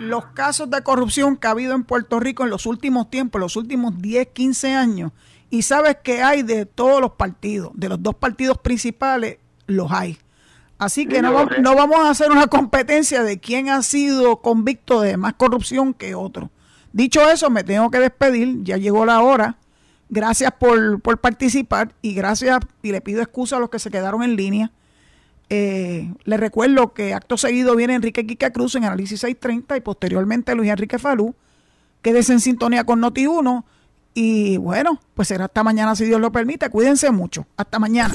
los 0.00 0.24
casos 0.28 0.70
de 0.70 0.82
corrupción 0.82 1.36
que 1.36 1.46
ha 1.46 1.50
habido 1.50 1.74
en 1.74 1.84
Puerto 1.84 2.20
Rico 2.20 2.42
en 2.42 2.48
los 2.48 2.64
últimos 2.64 3.10
tiempos, 3.10 3.38
los 3.38 3.56
últimos 3.56 4.00
10, 4.00 4.28
15 4.28 4.74
años, 4.74 5.12
y 5.50 5.60
sabes 5.60 5.98
que 6.02 6.22
hay 6.22 6.42
de 6.42 6.64
todos 6.64 7.02
los 7.02 7.12
partidos, 7.12 7.70
de 7.74 7.90
los 7.90 8.02
dos 8.02 8.14
partidos 8.14 8.56
principales, 8.56 9.36
los 9.66 9.92
hay. 9.92 10.16
Así 10.78 11.06
que 11.06 11.20
no, 11.20 11.44
no 11.60 11.76
vamos 11.76 11.98
a 11.98 12.08
hacer 12.08 12.30
una 12.30 12.46
competencia 12.46 13.22
de 13.22 13.38
quién 13.38 13.68
ha 13.68 13.82
sido 13.82 14.38
convicto 14.38 15.02
de 15.02 15.18
más 15.18 15.34
corrupción 15.34 15.92
que 15.92 16.14
otro. 16.14 16.50
Dicho 16.94 17.28
eso, 17.28 17.50
me 17.50 17.64
tengo 17.64 17.90
que 17.90 17.98
despedir, 17.98 18.62
ya 18.62 18.76
llegó 18.76 19.04
la 19.04 19.20
hora. 19.20 19.56
Gracias 20.08 20.52
por, 20.52 21.00
por 21.00 21.18
participar 21.18 21.92
y 22.02 22.14
gracias 22.14 22.60
y 22.82 22.92
le 22.92 23.00
pido 23.00 23.20
excusa 23.20 23.56
a 23.56 23.58
los 23.58 23.68
que 23.68 23.80
se 23.80 23.90
quedaron 23.90 24.22
en 24.22 24.36
línea. 24.36 24.70
Eh, 25.50 26.14
les 26.22 26.38
recuerdo 26.38 26.94
que 26.94 27.12
acto 27.12 27.36
seguido 27.36 27.74
viene 27.74 27.94
Enrique 27.94 28.24
Quique 28.24 28.52
Cruz 28.52 28.76
en 28.76 28.84
Análisis 28.84 29.18
630 29.20 29.76
y 29.76 29.80
posteriormente 29.80 30.54
Luis 30.54 30.70
Enrique 30.70 31.00
Falú. 31.00 31.34
Quédese 32.00 32.32
en 32.32 32.38
sintonía 32.38 32.84
con 32.84 33.02
Noti1 33.02 33.64
y 34.14 34.56
bueno, 34.58 35.00
pues 35.14 35.26
será 35.26 35.46
hasta 35.46 35.64
mañana 35.64 35.96
si 35.96 36.04
Dios 36.04 36.20
lo 36.20 36.30
permite. 36.30 36.70
Cuídense 36.70 37.10
mucho. 37.10 37.48
Hasta 37.56 37.80
mañana. 37.80 38.14